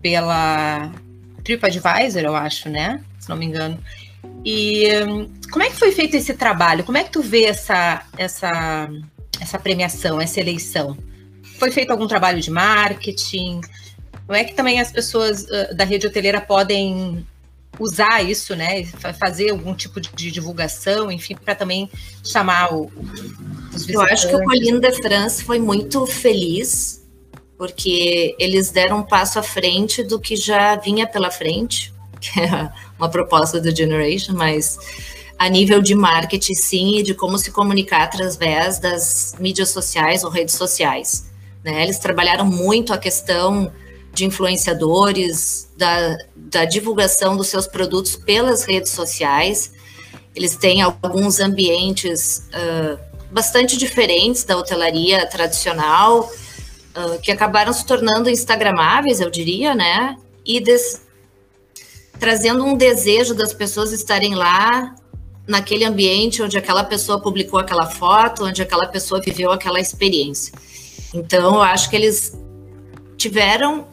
pela 0.00 0.90
TripAdvisor, 1.44 2.22
eu 2.22 2.34
acho, 2.34 2.68
né? 2.68 3.02
Se 3.18 3.28
não 3.28 3.36
me 3.36 3.46
engano. 3.46 3.78
E 4.44 4.88
hum, 5.04 5.28
como 5.50 5.62
é 5.62 5.68
que 5.68 5.76
foi 5.76 5.92
feito 5.92 6.16
esse 6.16 6.34
trabalho? 6.34 6.84
Como 6.84 6.96
é 6.96 7.04
que 7.04 7.10
tu 7.10 7.22
vê 7.22 7.44
essa, 7.44 8.02
essa, 8.16 8.88
essa 9.38 9.58
premiação, 9.58 10.20
essa 10.20 10.40
eleição? 10.40 10.96
Foi 11.58 11.70
feito 11.70 11.90
algum 11.90 12.06
trabalho 12.06 12.40
de 12.40 12.50
marketing? 12.50 13.60
Como 14.30 14.38
é 14.38 14.44
que 14.44 14.54
também 14.54 14.78
as 14.78 14.92
pessoas 14.92 15.42
uh, 15.42 15.74
da 15.74 15.82
rede 15.82 16.06
hoteleira 16.06 16.40
podem 16.40 17.26
usar 17.80 18.22
isso, 18.22 18.54
né? 18.54 18.84
Fazer 19.18 19.50
algum 19.50 19.74
tipo 19.74 20.00
de 20.00 20.30
divulgação, 20.30 21.10
enfim, 21.10 21.34
para 21.34 21.52
também 21.52 21.90
chamar 22.24 22.72
o, 22.72 22.92
os 23.74 23.84
visitantes. 23.84 23.88
Eu 23.88 24.02
acho 24.02 24.28
que 24.28 24.36
o 24.36 24.44
Colline 24.44 24.78
de 24.78 24.92
France 25.02 25.42
foi 25.42 25.58
muito 25.58 26.06
feliz, 26.06 27.04
porque 27.58 28.36
eles 28.38 28.70
deram 28.70 28.98
um 28.98 29.02
passo 29.02 29.40
à 29.40 29.42
frente 29.42 30.00
do 30.04 30.20
que 30.20 30.36
já 30.36 30.76
vinha 30.76 31.08
pela 31.08 31.32
frente, 31.32 31.92
que 32.20 32.38
é 32.38 32.70
uma 32.96 33.08
proposta 33.08 33.60
do 33.60 33.74
Generation, 33.74 34.34
mas 34.34 34.78
a 35.36 35.48
nível 35.48 35.82
de 35.82 35.96
marketing, 35.96 36.54
sim, 36.54 36.98
e 36.98 37.02
de 37.02 37.14
como 37.14 37.36
se 37.36 37.50
comunicar 37.50 38.04
através 38.04 38.78
das 38.78 39.34
mídias 39.40 39.70
sociais 39.70 40.22
ou 40.22 40.30
redes 40.30 40.54
sociais. 40.54 41.28
Né? 41.64 41.82
Eles 41.82 41.98
trabalharam 41.98 42.44
muito 42.44 42.92
a 42.92 42.96
questão 42.96 43.72
de 44.12 44.24
influenciadores, 44.24 45.70
da, 45.76 46.16
da 46.34 46.64
divulgação 46.64 47.36
dos 47.36 47.48
seus 47.48 47.66
produtos 47.66 48.16
pelas 48.16 48.64
redes 48.64 48.92
sociais. 48.92 49.72
Eles 50.34 50.56
têm 50.56 50.82
alguns 50.82 51.40
ambientes 51.40 52.48
uh, 52.48 52.98
bastante 53.30 53.76
diferentes 53.76 54.44
da 54.44 54.56
hotelaria 54.56 55.26
tradicional, 55.26 56.30
uh, 56.96 57.20
que 57.20 57.30
acabaram 57.30 57.72
se 57.72 57.84
tornando 57.84 58.28
instagramáveis, 58.28 59.20
eu 59.20 59.30
diria, 59.30 59.74
né? 59.74 60.16
E 60.44 60.60
des, 60.60 61.02
trazendo 62.18 62.64
um 62.64 62.76
desejo 62.76 63.34
das 63.34 63.52
pessoas 63.52 63.92
estarem 63.92 64.34
lá 64.34 64.94
naquele 65.46 65.84
ambiente 65.84 66.42
onde 66.42 66.56
aquela 66.56 66.84
pessoa 66.84 67.20
publicou 67.20 67.58
aquela 67.58 67.86
foto, 67.86 68.44
onde 68.44 68.62
aquela 68.62 68.86
pessoa 68.86 69.20
viveu 69.20 69.50
aquela 69.50 69.80
experiência. 69.80 70.52
Então, 71.12 71.56
eu 71.56 71.62
acho 71.62 71.90
que 71.90 71.96
eles 71.96 72.38
tiveram 73.16 73.86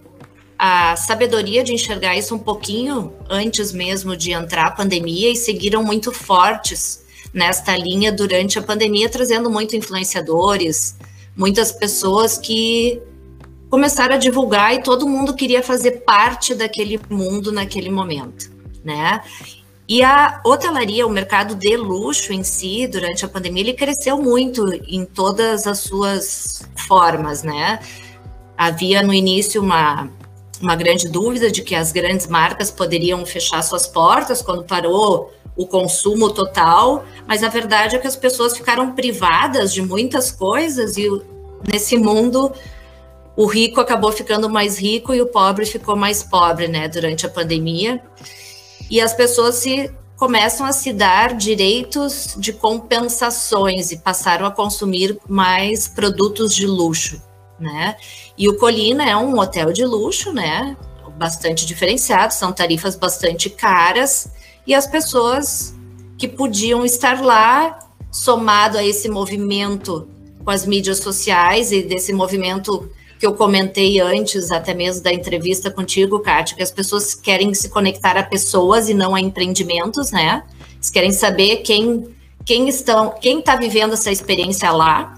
a 0.58 0.96
sabedoria 0.96 1.64
de 1.64 1.74
enxergar 1.74 2.18
isso 2.18 2.34
um 2.34 2.40
pouquinho 2.40 3.14
antes 3.30 3.72
mesmo 3.72 4.16
de 4.16 4.32
entrar 4.32 4.68
a 4.68 4.72
pandemia 4.72 5.32
e 5.32 5.36
seguiram 5.36 5.84
muito 5.84 6.12
fortes 6.12 7.06
nesta 7.34 7.78
linha 7.78 8.12
durante 8.12 8.58
a 8.58 8.62
pandemia, 8.62 9.10
trazendo 9.10 9.50
muito 9.50 9.76
influenciadores, 9.76 10.98
muitas 11.36 11.72
pessoas 11.72 12.38
que 12.38 13.00
começaram 13.70 14.16
a 14.16 14.18
divulgar 14.18 14.74
e 14.74 14.82
todo 14.82 15.08
mundo 15.08 15.36
queria 15.36 15.62
fazer 15.62 16.04
parte 16.04 16.56
daquele 16.56 17.00
mundo 17.10 17.52
naquele 17.52 17.92
momento, 17.92 18.50
né? 18.84 19.22
E 19.88 20.04
a 20.04 20.42
hotelaria, 20.44 21.08
o 21.08 21.10
mercado 21.10 21.56
de 21.56 21.78
luxo 21.78 22.34
em 22.34 22.44
si, 22.44 22.88
durante 22.88 23.24
a 23.24 23.28
pandemia, 23.28 23.64
ele 23.64 23.74
cresceu 23.74 24.18
muito 24.18 24.68
em 24.86 25.06
todas 25.06 25.66
as 25.66 25.80
suas 25.80 26.68
formas, 26.76 27.44
né? 27.44 27.80
Havia 28.58 29.02
no 29.02 29.14
início 29.14 29.62
uma 29.62 30.10
uma 30.62 30.76
grande 30.76 31.08
dúvida 31.08 31.52
de 31.52 31.62
que 31.62 31.76
as 31.76 31.92
grandes 31.92 32.28
marcas 32.28 32.72
poderiam 32.72 33.26
fechar 33.26 33.62
suas 33.62 33.86
portas 33.86 34.42
quando 34.42 34.64
parou 34.64 35.32
o 35.56 35.66
consumo 35.66 36.32
total, 36.32 37.04
mas 37.28 37.44
a 37.44 37.50
verdade 37.50 37.96
é 37.96 38.00
que 38.00 38.08
as 38.08 38.16
pessoas 38.16 38.56
ficaram 38.56 38.94
privadas 38.94 39.74
de 39.74 39.82
muitas 39.82 40.32
coisas 40.32 40.98
e 40.98 41.10
nesse 41.68 41.98
mundo 41.98 42.52
o 43.36 43.46
rico 43.46 43.82
acabou 43.82 44.12
ficando 44.12 44.50
mais 44.50 44.80
rico 44.80 45.14
e 45.14 45.22
o 45.22 45.28
pobre 45.28 45.66
ficou 45.66 45.96
mais 45.96 46.24
pobre, 46.24 46.68
né, 46.68 46.88
durante 46.88 47.26
a 47.26 47.30
pandemia. 47.30 48.02
E 48.90 49.02
as 49.02 49.14
pessoas 49.14 49.56
se 49.56 49.92
começam 50.16 50.66
a 50.66 50.74
se 50.74 50.92
dar 50.92 51.36
direitos 51.36 52.36
de 52.38 52.52
compensações 52.52 53.92
e 53.92 53.98
passaram 53.98 54.46
a 54.46 54.52
consumir 54.52 55.20
mais 55.28 55.88
produtos 55.88 56.56
de 56.56 56.66
luxo 56.66 57.22
né? 57.60 57.96
E 58.38 58.48
o 58.48 58.58
Colina 58.58 59.08
é 59.10 59.16
um 59.16 59.38
hotel 59.40 59.72
de 59.72 59.86
luxo, 59.86 60.32
né? 60.32 60.76
Bastante 61.18 61.66
diferenciado, 61.66 62.34
são 62.34 62.52
tarifas 62.52 62.96
bastante 62.96 63.50
caras 63.50 64.30
e 64.66 64.76
as 64.76 64.86
pessoas 64.86 65.76
que 66.18 66.28
podiam 66.28 66.86
estar 66.86 67.22
lá, 67.22 67.80
somado 68.12 68.78
a 68.78 68.84
esse 68.84 69.10
movimento 69.10 70.08
com 70.44 70.52
as 70.52 70.66
mídias 70.66 71.00
sociais 71.00 71.72
e 71.72 71.84
desse 71.84 72.14
movimento 72.14 72.90
que 73.20 73.26
eu 73.26 73.34
comentei 73.34 74.00
antes, 74.00 74.52
até 74.52 74.74
mesmo 74.74 75.04
da 75.04 75.12
entrevista 75.12 75.72
contigo, 75.72 76.20
Kátia, 76.20 76.56
que 76.56 76.64
as 76.64 76.72
pessoas 76.72 77.16
querem 77.16 77.54
se 77.54 77.70
conectar 77.70 78.16
a 78.16 78.24
pessoas 78.24 78.90
e 78.90 78.94
não 78.94 79.16
a 79.16 79.20
empreendimentos, 79.20 80.12
né? 80.12 80.44
Eles 80.76 80.90
querem 80.90 81.12
saber 81.12 81.58
quem 81.58 82.16
quem 82.46 82.70
estão, 82.70 83.14
quem 83.20 83.40
está 83.40 83.58
vivendo 83.58 83.92
essa 83.92 84.10
experiência 84.10 84.72
lá 84.72 85.17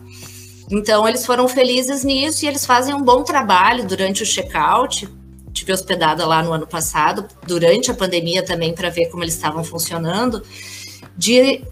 então, 0.70 1.08
eles 1.08 1.26
foram 1.26 1.48
felizes 1.48 2.04
nisso 2.04 2.46
e 2.46 2.48
eles 2.48 2.64
fazem 2.66 2.94
um 2.94 3.02
bom 3.02 3.24
trabalho 3.24 3.88
durante 3.88 4.22
o 4.22 4.26
check-out. 4.26 5.10
Tive 5.52 5.74
hospedada 5.74 6.28
lá 6.28 6.44
no 6.44 6.54
ano 6.54 6.68
passado, 6.68 7.28
durante 7.48 7.90
a 7.90 7.94
pandemia 7.94 8.46
também, 8.46 8.74
para 8.74 8.90
ver 8.90 9.08
como 9.08 9.24
eles 9.24 9.34
estavam 9.34 9.64
funcionando, 9.64 10.44
de 11.18 11.64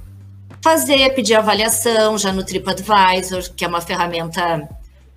fazer, 0.64 1.14
pedir 1.14 1.36
avaliação 1.36 2.18
já 2.18 2.34
no 2.34 2.44
TripAdvisor, 2.44 3.54
que 3.56 3.64
é 3.64 3.68
uma 3.68 3.82
ferramenta 3.82 4.68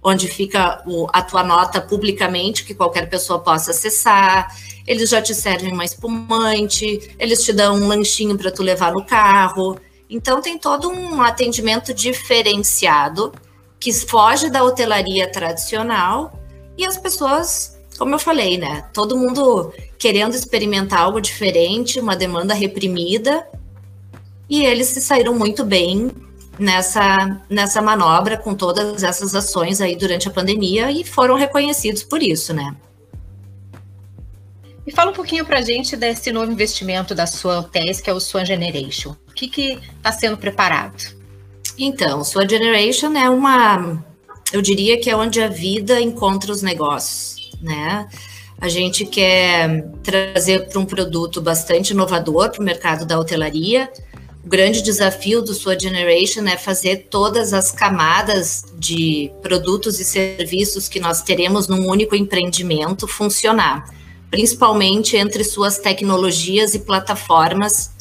onde 0.03 0.29
fica 0.29 0.83
o, 0.87 1.07
a 1.11 1.23
tua 1.23 1.43
nota 1.43 1.81
publicamente, 1.81 2.65
que 2.65 2.75
qualquer 2.75 3.09
pessoa 3.09 3.39
possa 3.39 3.71
acessar. 3.71 4.55
Eles 4.87 5.09
já 5.09 5.23
te 5.23 5.35
servem 5.35 5.73
uma 5.73 5.87
espumante, 5.87 7.15
eles 7.19 7.43
te 7.43 7.53
dão 7.53 7.77
um 7.77 7.89
lanchinho 7.89 8.37
para 8.37 8.51
tu 8.51 8.63
levar 8.63 8.93
no 8.93 9.05
carro. 9.05 9.79
Então 10.09 10.43
tem 10.43 10.59
todo 10.59 10.91
um 10.91 11.23
atendimento 11.23 11.95
diferenciado 11.95 13.33
que 13.81 13.93
foge 13.93 14.51
da 14.51 14.63
hotelaria 14.63 15.31
tradicional 15.33 16.39
e 16.77 16.85
as 16.85 16.99
pessoas, 16.99 17.81
como 17.99 18.15
eu 18.15 18.19
falei, 18.19 18.59
né? 18.59 18.87
Todo 18.93 19.17
mundo 19.17 19.73
querendo 19.99 20.35
experimentar 20.35 21.01
algo 21.01 21.21
diferente, 21.21 21.99
uma 21.99 22.15
demanda 22.15 22.53
reprimida, 22.53 23.47
e 24.49 24.65
eles 24.65 24.89
se 24.89 25.01
saíram 25.01 25.35
muito 25.35 25.65
bem 25.65 26.11
nessa, 26.59 27.41
nessa 27.49 27.81
manobra 27.81 28.37
com 28.37 28.55
todas 28.55 29.03
essas 29.03 29.35
ações 29.35 29.81
aí 29.81 29.97
durante 29.97 30.29
a 30.29 30.31
pandemia 30.31 30.91
e 30.91 31.05
foram 31.05 31.37
reconhecidos 31.37 32.03
por 32.03 32.23
isso, 32.23 32.53
né? 32.53 32.77
E 34.87 34.93
fala 34.93 35.11
um 35.11 35.15
pouquinho 35.15 35.45
para 35.45 35.59
a 35.59 35.63
gente 35.63 35.97
desse 35.97 36.33
novo 36.33 36.51
investimento 36.51 37.15
da 37.15 37.27
sua 37.27 37.61
hotéis, 37.61 38.01
que 38.01 38.11
é 38.11 38.13
o 38.13 38.21
Swan 38.21 38.45
Generation. 38.45 39.15
O 39.29 39.33
que 39.33 39.79
está 39.97 40.11
sendo 40.11 40.37
preparado? 40.37 41.20
Então, 41.83 42.23
sua 42.23 42.47
generation 42.47 43.17
é 43.17 43.31
uma, 43.31 44.05
eu 44.53 44.61
diria 44.61 45.01
que 45.01 45.09
é 45.09 45.17
onde 45.17 45.41
a 45.41 45.49
vida 45.49 45.99
encontra 45.99 46.53
os 46.53 46.61
negócios, 46.61 47.53
né? 47.59 48.07
A 48.61 48.69
gente 48.69 49.07
quer 49.07 49.89
trazer 50.03 50.69
para 50.69 50.79
um 50.79 50.85
produto 50.85 51.41
bastante 51.41 51.95
inovador 51.95 52.51
para 52.51 52.61
o 52.61 52.65
mercado 52.65 53.07
da 53.07 53.19
hotelaria. 53.19 53.91
O 54.45 54.49
grande 54.51 54.83
desafio 54.83 55.41
do 55.41 55.55
sua 55.55 55.79
generation 55.79 56.45
é 56.45 56.59
fazer 56.59 57.07
todas 57.09 57.55
as 57.55 57.73
camadas 57.73 58.63
de 58.79 59.33
produtos 59.41 59.99
e 59.99 60.05
serviços 60.05 60.87
que 60.87 61.01
nós 61.01 61.23
teremos 61.23 61.67
num 61.67 61.89
único 61.89 62.15
empreendimento 62.15 63.09
funcionar, 63.09 63.87
principalmente 64.31 65.17
entre 65.17 65.43
suas 65.45 65.79
tecnologias 65.79 66.75
e 66.75 66.81
plataformas 66.81 67.99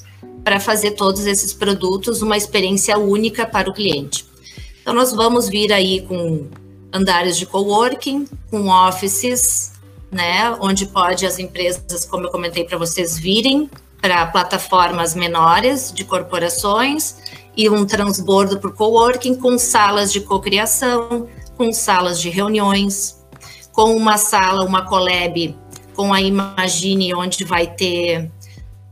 para 0.50 0.60
fazer 0.60 0.92
todos 0.94 1.28
esses 1.28 1.54
produtos 1.54 2.24
uma 2.24 2.36
experiência 2.36 2.98
única 2.98 3.46
para 3.46 3.70
o 3.70 3.74
cliente. 3.74 4.26
Então, 4.82 4.96
nós 4.96 5.14
vamos 5.14 5.48
vir 5.48 5.72
aí 5.72 6.02
com 6.02 6.48
andares 6.92 7.38
de 7.38 7.46
coworking, 7.46 8.28
com 8.50 8.68
offices, 8.68 9.74
né, 10.12 10.58
onde 10.60 10.88
pode 10.88 11.24
as 11.24 11.38
empresas, 11.38 12.04
como 12.04 12.26
eu 12.26 12.32
comentei 12.32 12.64
para 12.64 12.80
vocês, 12.80 13.16
virem 13.16 13.70
para 14.02 14.26
plataformas 14.26 15.14
menores 15.14 15.94
de 15.94 16.04
corporações 16.04 17.18
e 17.56 17.70
um 17.70 17.86
transbordo 17.86 18.60
por 18.60 18.74
coworking 18.74 19.36
com 19.36 19.56
salas 19.60 20.12
de 20.12 20.22
cocriação, 20.22 21.28
com 21.58 21.72
salas 21.72 22.20
de 22.20 22.28
reuniões, 22.28 23.24
com 23.72 23.96
uma 23.96 24.18
sala, 24.18 24.66
uma 24.66 24.84
collab 24.84 25.56
com 25.96 26.12
a 26.12 26.20
Imagine, 26.20 27.14
onde 27.14 27.44
vai 27.44 27.68
ter 27.68 28.32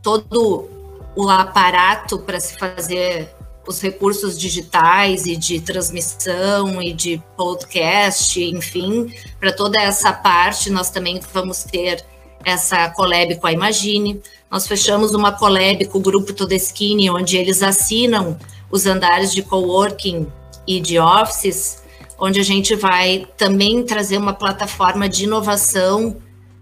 todo 0.03 0.76
o 1.17 1.27
aparato 1.27 2.19
para 2.19 2.39
se 2.39 2.55
fazer 2.59 3.35
os 3.67 3.81
recursos 3.81 4.39
digitais 4.39 5.25
e 5.25 5.35
de 5.35 5.59
transmissão 5.59 6.79
e 6.79 6.93
de 6.93 7.19
podcast, 7.35 8.39
enfim, 8.39 9.11
para 9.39 9.51
toda 9.51 9.81
essa 9.81 10.13
parte 10.13 10.69
nós 10.69 10.91
também 10.91 11.19
vamos 11.33 11.63
ter 11.63 12.05
essa 12.45 12.89
collab 12.91 13.35
com 13.37 13.47
a 13.47 13.51
Imagine. 13.51 14.21
Nós 14.49 14.67
fechamos 14.67 15.15
uma 15.15 15.31
collab 15.31 15.83
com 15.85 15.97
o 15.97 16.01
grupo 16.01 16.33
Todeschini, 16.33 17.09
onde 17.09 17.35
eles 17.35 17.63
assinam 17.63 18.37
os 18.69 18.85
andares 18.85 19.33
de 19.33 19.41
coworking 19.41 20.27
e 20.67 20.79
de 20.79 20.99
offices, 20.99 21.81
onde 22.19 22.39
a 22.39 22.43
gente 22.43 22.75
vai 22.75 23.27
também 23.35 23.83
trazer 23.83 24.17
uma 24.17 24.33
plataforma 24.33 25.09
de 25.09 25.23
inovação 25.23 26.17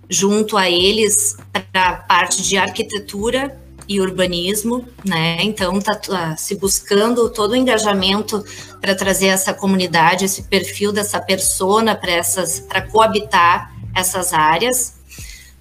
junto 0.09 0.55
a 0.55 0.69
eles 0.69 1.35
para 1.51 1.89
a 1.89 1.93
parte 1.97 2.41
de 2.41 2.57
arquitetura 2.57 3.64
e 3.87 4.01
urbanismo, 4.01 4.85
né? 5.05 5.37
Então 5.41 5.79
tá, 5.79 5.95
tá 5.95 6.35
se 6.37 6.55
buscando 6.55 7.29
todo 7.29 7.51
o 7.51 7.55
engajamento 7.55 8.43
para 8.81 8.95
trazer 8.95 9.27
essa 9.27 9.53
comunidade, 9.53 10.25
esse 10.25 10.43
perfil 10.43 10.91
dessa 10.91 11.19
persona 11.19 11.95
para 11.95 12.11
essas 12.11 12.59
para 12.59 12.81
coabitar 12.81 13.73
essas 13.93 14.33
áreas. 14.33 14.95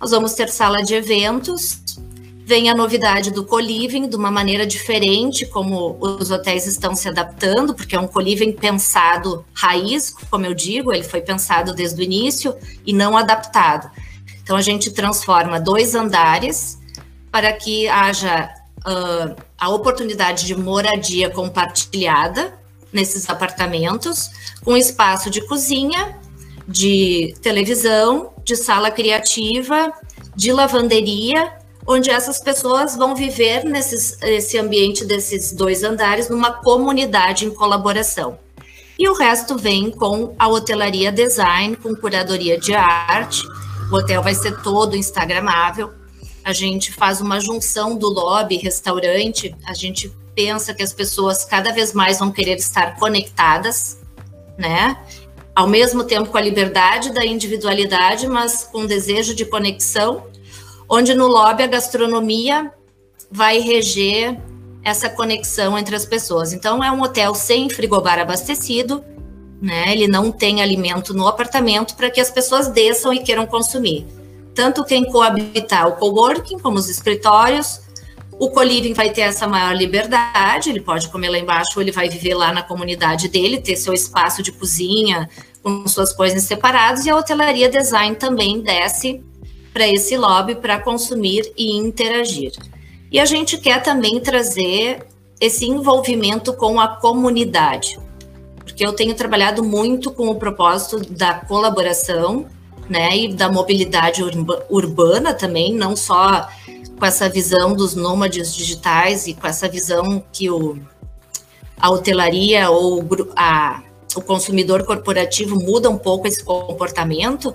Nós 0.00 0.10
vamos 0.10 0.34
ter 0.34 0.48
sala 0.48 0.82
de 0.82 0.94
eventos. 0.94 1.82
Vem 2.46 2.68
a 2.68 2.74
novidade 2.74 3.30
do 3.30 3.42
co-living 3.42 4.06
de 4.06 4.16
uma 4.16 4.30
maneira 4.30 4.66
diferente, 4.66 5.46
como 5.46 5.96
os 5.98 6.30
hotéis 6.30 6.66
estão 6.66 6.94
se 6.94 7.08
adaptando, 7.08 7.74
porque 7.74 7.96
é 7.96 7.98
um 7.98 8.06
co-living 8.06 8.52
pensado 8.52 9.46
raiz, 9.54 10.14
como 10.30 10.44
eu 10.44 10.52
digo, 10.52 10.92
ele 10.92 11.04
foi 11.04 11.22
pensado 11.22 11.72
desde 11.72 11.98
o 12.02 12.04
início 12.04 12.54
e 12.84 12.92
não 12.92 13.16
adaptado. 13.16 13.90
Então 14.42 14.56
a 14.58 14.60
gente 14.60 14.90
transforma 14.90 15.58
dois 15.58 15.94
andares 15.94 16.83
para 17.34 17.52
que 17.52 17.88
haja 17.88 18.48
uh, 18.86 19.34
a 19.58 19.68
oportunidade 19.68 20.46
de 20.46 20.54
moradia 20.54 21.28
compartilhada 21.28 22.56
nesses 22.92 23.28
apartamentos, 23.28 24.30
com 24.62 24.76
espaço 24.76 25.28
de 25.28 25.40
cozinha, 25.40 26.16
de 26.68 27.34
televisão, 27.42 28.32
de 28.44 28.54
sala 28.54 28.88
criativa, 28.88 29.92
de 30.36 30.52
lavanderia, 30.52 31.54
onde 31.84 32.08
essas 32.08 32.38
pessoas 32.38 32.94
vão 32.94 33.16
viver 33.16 33.64
nesses, 33.64 34.16
nesse 34.20 34.56
ambiente 34.56 35.04
desses 35.04 35.52
dois 35.52 35.82
andares, 35.82 36.28
numa 36.28 36.52
comunidade 36.52 37.46
em 37.46 37.50
colaboração. 37.50 38.38
E 38.96 39.08
o 39.08 39.12
resto 39.12 39.58
vem 39.58 39.90
com 39.90 40.36
a 40.38 40.46
hotelaria 40.46 41.10
design, 41.10 41.74
com 41.74 41.96
curadoria 41.96 42.60
de 42.60 42.74
arte. 42.74 43.42
O 43.90 43.96
hotel 43.96 44.22
vai 44.22 44.36
ser 44.36 44.62
todo 44.62 44.96
instagramável, 44.96 46.03
a 46.44 46.52
gente 46.52 46.92
faz 46.92 47.22
uma 47.22 47.40
junção 47.40 47.96
do 47.96 48.08
lobby 48.08 48.58
restaurante, 48.58 49.56
a 49.66 49.72
gente 49.72 50.12
pensa 50.34 50.74
que 50.74 50.82
as 50.82 50.92
pessoas 50.92 51.44
cada 51.44 51.72
vez 51.72 51.94
mais 51.94 52.18
vão 52.18 52.30
querer 52.30 52.56
estar 52.56 52.96
conectadas, 52.96 53.98
né? 54.58 54.98
Ao 55.54 55.66
mesmo 55.66 56.04
tempo 56.04 56.30
com 56.30 56.36
a 56.36 56.42
liberdade 56.42 57.12
da 57.12 57.24
individualidade, 57.24 58.26
mas 58.26 58.64
com 58.64 58.84
desejo 58.84 59.34
de 59.34 59.46
conexão, 59.46 60.26
onde 60.88 61.14
no 61.14 61.26
lobby 61.26 61.62
a 61.62 61.66
gastronomia 61.66 62.70
vai 63.30 63.60
reger 63.60 64.38
essa 64.82 65.08
conexão 65.08 65.78
entre 65.78 65.96
as 65.96 66.04
pessoas. 66.04 66.52
Então 66.52 66.84
é 66.84 66.92
um 66.92 67.00
hotel 67.00 67.34
sem 67.34 67.70
frigobar 67.70 68.18
abastecido, 68.18 69.02
né? 69.62 69.92
Ele 69.92 70.08
não 70.08 70.30
tem 70.30 70.60
alimento 70.60 71.14
no 71.14 71.26
apartamento 71.26 71.94
para 71.96 72.10
que 72.10 72.20
as 72.20 72.30
pessoas 72.30 72.68
desçam 72.68 73.14
e 73.14 73.20
queiram 73.20 73.46
consumir 73.46 74.06
tanto 74.54 74.84
quem 74.84 75.04
coabitar 75.04 75.88
o 75.88 75.96
coworking 75.96 76.58
como 76.58 76.78
os 76.78 76.88
escritórios. 76.88 77.80
O 78.38 78.50
co-living 78.50 78.94
vai 78.94 79.10
ter 79.10 79.22
essa 79.22 79.46
maior 79.46 79.76
liberdade, 79.76 80.70
ele 80.70 80.80
pode 80.80 81.08
comer 81.08 81.30
lá 81.30 81.38
embaixo 81.38 81.72
ou 81.76 81.82
ele 81.82 81.92
vai 81.92 82.08
viver 82.08 82.34
lá 82.34 82.52
na 82.52 82.62
comunidade 82.62 83.28
dele, 83.28 83.60
ter 83.60 83.76
seu 83.76 83.92
espaço 83.92 84.42
de 84.42 84.50
cozinha 84.50 85.28
com 85.62 85.86
suas 85.86 86.12
coisas 86.12 86.42
separadas 86.42 87.06
e 87.06 87.10
a 87.10 87.16
hotelaria 87.16 87.68
design 87.68 88.16
também 88.16 88.60
desce 88.60 89.22
para 89.72 89.88
esse 89.88 90.16
lobby 90.16 90.54
para 90.56 90.78
consumir 90.78 91.52
e 91.56 91.76
interagir. 91.76 92.52
E 93.10 93.18
a 93.20 93.24
gente 93.24 93.56
quer 93.58 93.82
também 93.82 94.20
trazer 94.20 95.06
esse 95.40 95.66
envolvimento 95.66 96.52
com 96.52 96.80
a 96.80 96.88
comunidade, 96.88 97.98
porque 98.58 98.86
eu 98.86 98.92
tenho 98.92 99.14
trabalhado 99.14 99.62
muito 99.62 100.10
com 100.10 100.28
o 100.28 100.34
propósito 100.34 101.00
da 101.12 101.34
colaboração 101.34 102.46
né, 102.88 103.16
e 103.16 103.32
da 103.32 103.50
mobilidade 103.50 104.22
urba, 104.22 104.64
urbana 104.68 105.32
também, 105.32 105.74
não 105.74 105.96
só 105.96 106.48
com 106.98 107.06
essa 107.06 107.28
visão 107.28 107.74
dos 107.74 107.94
nômades 107.94 108.54
digitais 108.54 109.26
e 109.26 109.34
com 109.34 109.46
essa 109.46 109.68
visão 109.68 110.22
que 110.32 110.50
o, 110.50 110.78
a 111.78 111.90
hotelaria 111.90 112.70
ou 112.70 113.04
a, 113.36 113.82
o 114.14 114.20
consumidor 114.20 114.84
corporativo 114.84 115.56
muda 115.56 115.90
um 115.90 115.98
pouco 115.98 116.28
esse 116.28 116.44
comportamento, 116.44 117.52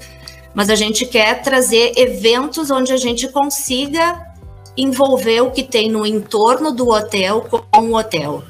mas 0.53 0.69
a 0.69 0.75
gente 0.75 1.05
quer 1.05 1.41
trazer 1.41 1.93
eventos 1.95 2.69
onde 2.69 2.91
a 2.91 2.97
gente 2.97 3.27
consiga 3.29 4.27
envolver 4.75 5.41
o 5.41 5.51
que 5.51 5.63
tem 5.63 5.89
no 5.89 6.05
entorno 6.05 6.71
do 6.71 6.89
hotel 6.89 7.45
com 7.49 7.81
o 7.81 7.95
hotel. 7.95 8.43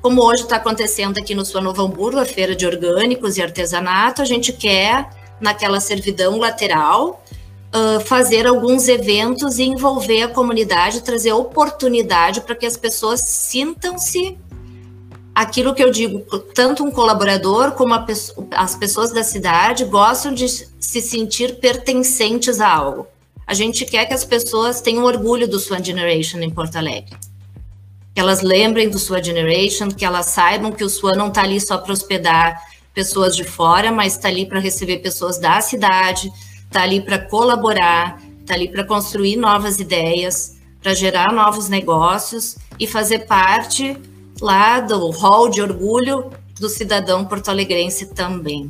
Como 0.00 0.22
hoje 0.22 0.42
está 0.42 0.56
acontecendo 0.56 1.18
aqui 1.18 1.34
no 1.34 1.44
Sua 1.44 1.60
Novo 1.60 1.82
Hamburgo, 1.82 2.18
a 2.18 2.24
feira 2.24 2.54
de 2.54 2.64
orgânicos 2.64 3.36
e 3.36 3.42
artesanato, 3.42 4.22
a 4.22 4.24
gente 4.24 4.52
quer 4.52 5.10
naquela 5.40 5.80
servidão 5.80 6.38
lateral, 6.38 7.22
uh, 7.74 8.00
fazer 8.00 8.46
alguns 8.46 8.88
eventos 8.88 9.58
e 9.58 9.64
envolver 9.64 10.22
a 10.22 10.28
comunidade, 10.28 11.02
trazer 11.02 11.32
oportunidade 11.32 12.40
para 12.40 12.54
que 12.54 12.66
as 12.66 12.76
pessoas 12.76 13.20
sintam-se 13.20 14.38
aquilo 15.34 15.72
que 15.72 15.84
eu 15.84 15.90
digo, 15.90 16.20
tanto 16.52 16.84
um 16.84 16.90
colaborador 16.90 17.72
como 17.72 17.94
as 18.56 18.74
pessoas 18.74 19.12
da 19.12 19.22
cidade 19.22 19.84
gostam 19.84 20.34
de 20.34 20.48
se 20.48 21.00
sentir 21.00 21.60
pertencentes 21.60 22.60
a 22.60 22.68
algo. 22.68 23.06
A 23.46 23.54
gente 23.54 23.84
quer 23.84 24.04
que 24.06 24.12
as 24.12 24.24
pessoas 24.24 24.80
tenham 24.80 25.04
orgulho 25.04 25.46
do 25.46 25.60
Swan 25.60 25.82
Generation 25.82 26.40
em 26.40 26.50
Porto 26.50 26.76
Alegre. 26.76 27.16
Que 28.12 28.20
elas 28.20 28.42
lembrem 28.42 28.90
do 28.90 28.98
Swan 28.98 29.22
Generation, 29.22 29.88
que 29.88 30.04
elas 30.04 30.26
saibam 30.26 30.72
que 30.72 30.82
o 30.82 30.88
Swan 30.88 31.14
não 31.14 31.28
está 31.28 31.42
ali 31.42 31.60
só 31.60 31.78
para 31.78 31.92
hospedar 31.92 32.60
pessoas 32.98 33.36
de 33.36 33.44
fora, 33.44 33.92
mas 33.92 34.14
está 34.14 34.26
ali 34.26 34.44
para 34.44 34.58
receber 34.58 34.98
pessoas 34.98 35.38
da 35.38 35.60
cidade, 35.60 36.32
está 36.64 36.82
ali 36.82 37.00
para 37.00 37.16
colaborar, 37.16 38.20
está 38.40 38.54
ali 38.54 38.66
para 38.66 38.82
construir 38.82 39.36
novas 39.36 39.78
ideias, 39.78 40.58
para 40.82 40.94
gerar 40.94 41.32
novos 41.32 41.68
negócios 41.68 42.56
e 42.76 42.88
fazer 42.88 43.20
parte 43.20 43.96
lá 44.40 44.80
do 44.80 45.10
hall 45.10 45.48
de 45.48 45.62
orgulho 45.62 46.28
do 46.58 46.68
cidadão 46.68 47.24
porto-alegrense 47.24 48.06
também. 48.06 48.68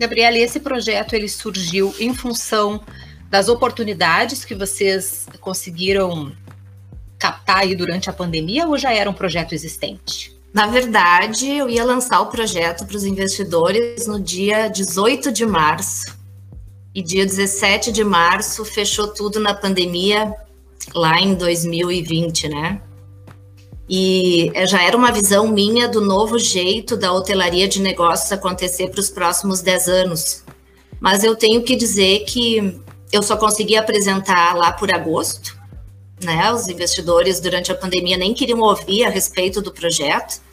Gabriela, 0.00 0.36
esse 0.36 0.58
projeto 0.58 1.14
ele 1.14 1.28
surgiu 1.28 1.94
em 2.00 2.12
função 2.12 2.80
das 3.30 3.48
oportunidades 3.48 4.44
que 4.44 4.56
vocês 4.56 5.28
conseguiram 5.40 6.32
captar 7.20 7.58
aí 7.58 7.76
durante 7.76 8.10
a 8.10 8.12
pandemia 8.12 8.66
ou 8.66 8.76
já 8.76 8.92
era 8.92 9.08
um 9.08 9.14
projeto 9.14 9.52
existente? 9.52 10.33
Na 10.54 10.68
verdade, 10.68 11.50
eu 11.50 11.68
ia 11.68 11.84
lançar 11.84 12.20
o 12.20 12.26
projeto 12.26 12.86
para 12.86 12.96
os 12.96 13.02
investidores 13.02 14.06
no 14.06 14.20
dia 14.20 14.68
18 14.68 15.32
de 15.32 15.44
março. 15.44 16.16
E 16.94 17.02
dia 17.02 17.26
17 17.26 17.90
de 17.90 18.04
março 18.04 18.64
fechou 18.64 19.08
tudo 19.08 19.40
na 19.40 19.52
pandemia, 19.52 20.32
lá 20.94 21.20
em 21.20 21.34
2020, 21.34 22.48
né? 22.48 22.80
E 23.90 24.52
já 24.68 24.80
era 24.80 24.96
uma 24.96 25.10
visão 25.10 25.48
minha 25.48 25.88
do 25.88 26.00
novo 26.00 26.38
jeito 26.38 26.96
da 26.96 27.12
hotelaria 27.12 27.66
de 27.66 27.82
negócios 27.82 28.30
acontecer 28.30 28.90
para 28.90 29.00
os 29.00 29.10
próximos 29.10 29.60
10 29.60 29.88
anos. 29.88 30.44
Mas 31.00 31.24
eu 31.24 31.34
tenho 31.34 31.64
que 31.64 31.74
dizer 31.74 32.20
que 32.26 32.80
eu 33.12 33.24
só 33.24 33.36
consegui 33.36 33.76
apresentar 33.76 34.54
lá 34.54 34.70
por 34.70 34.94
agosto, 34.94 35.58
né? 36.22 36.52
Os 36.52 36.68
investidores 36.68 37.40
durante 37.40 37.72
a 37.72 37.74
pandemia 37.74 38.16
nem 38.16 38.32
queriam 38.32 38.60
ouvir 38.60 39.04
a 39.04 39.10
respeito 39.10 39.60
do 39.60 39.72
projeto, 39.72 40.43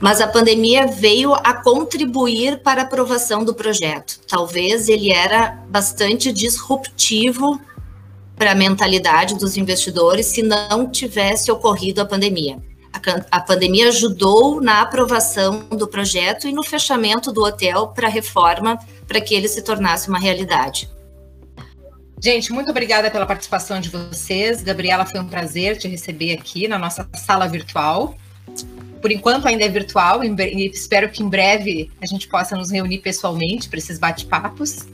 mas 0.00 0.20
a 0.20 0.26
pandemia 0.26 0.86
veio 0.86 1.34
a 1.34 1.54
contribuir 1.54 2.60
para 2.62 2.82
a 2.82 2.84
aprovação 2.84 3.44
do 3.44 3.54
projeto. 3.54 4.20
Talvez 4.28 4.88
ele 4.88 5.12
era 5.12 5.62
bastante 5.68 6.32
disruptivo 6.32 7.60
para 8.36 8.52
a 8.52 8.54
mentalidade 8.54 9.36
dos 9.36 9.56
investidores 9.56 10.26
se 10.26 10.42
não 10.42 10.90
tivesse 10.90 11.50
ocorrido 11.50 12.00
a 12.00 12.04
pandemia. 12.04 12.58
A, 12.92 13.38
a 13.38 13.40
pandemia 13.40 13.88
ajudou 13.88 14.60
na 14.60 14.80
aprovação 14.80 15.60
do 15.70 15.86
projeto 15.86 16.48
e 16.48 16.52
no 16.52 16.62
fechamento 16.62 17.32
do 17.32 17.42
hotel 17.42 17.88
para 17.88 18.06
a 18.06 18.10
reforma, 18.10 18.78
para 19.06 19.20
que 19.20 19.34
ele 19.34 19.48
se 19.48 19.62
tornasse 19.62 20.08
uma 20.08 20.18
realidade. 20.18 20.88
Gente, 22.22 22.52
muito 22.52 22.70
obrigada 22.70 23.10
pela 23.10 23.26
participação 23.26 23.80
de 23.80 23.90
vocês. 23.90 24.62
Gabriela, 24.62 25.04
foi 25.04 25.20
um 25.20 25.28
prazer 25.28 25.76
te 25.76 25.86
receber 25.88 26.32
aqui 26.32 26.66
na 26.66 26.78
nossa 26.78 27.06
sala 27.14 27.46
virtual. 27.46 28.16
Por 29.04 29.12
enquanto 29.12 29.46
ainda 29.46 29.62
é 29.62 29.68
virtual, 29.68 30.24
e 30.24 30.70
espero 30.70 31.10
que 31.10 31.22
em 31.22 31.28
breve 31.28 31.90
a 32.00 32.06
gente 32.06 32.26
possa 32.26 32.56
nos 32.56 32.70
reunir 32.70 33.00
pessoalmente 33.00 33.68
para 33.68 33.78
esses 33.78 33.98
bate-papos. 33.98 34.86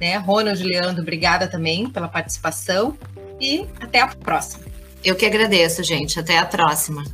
Né? 0.00 0.16
Ronald 0.16 0.64
Leandro, 0.64 1.02
obrigada 1.02 1.46
também 1.46 1.86
pela 1.90 2.08
participação 2.08 2.96
e 3.38 3.66
até 3.78 4.00
a 4.00 4.06
próxima. 4.06 4.64
Eu 5.04 5.14
que 5.14 5.26
agradeço, 5.26 5.82
gente. 5.82 6.18
Até 6.18 6.38
a 6.38 6.46
próxima. 6.46 7.04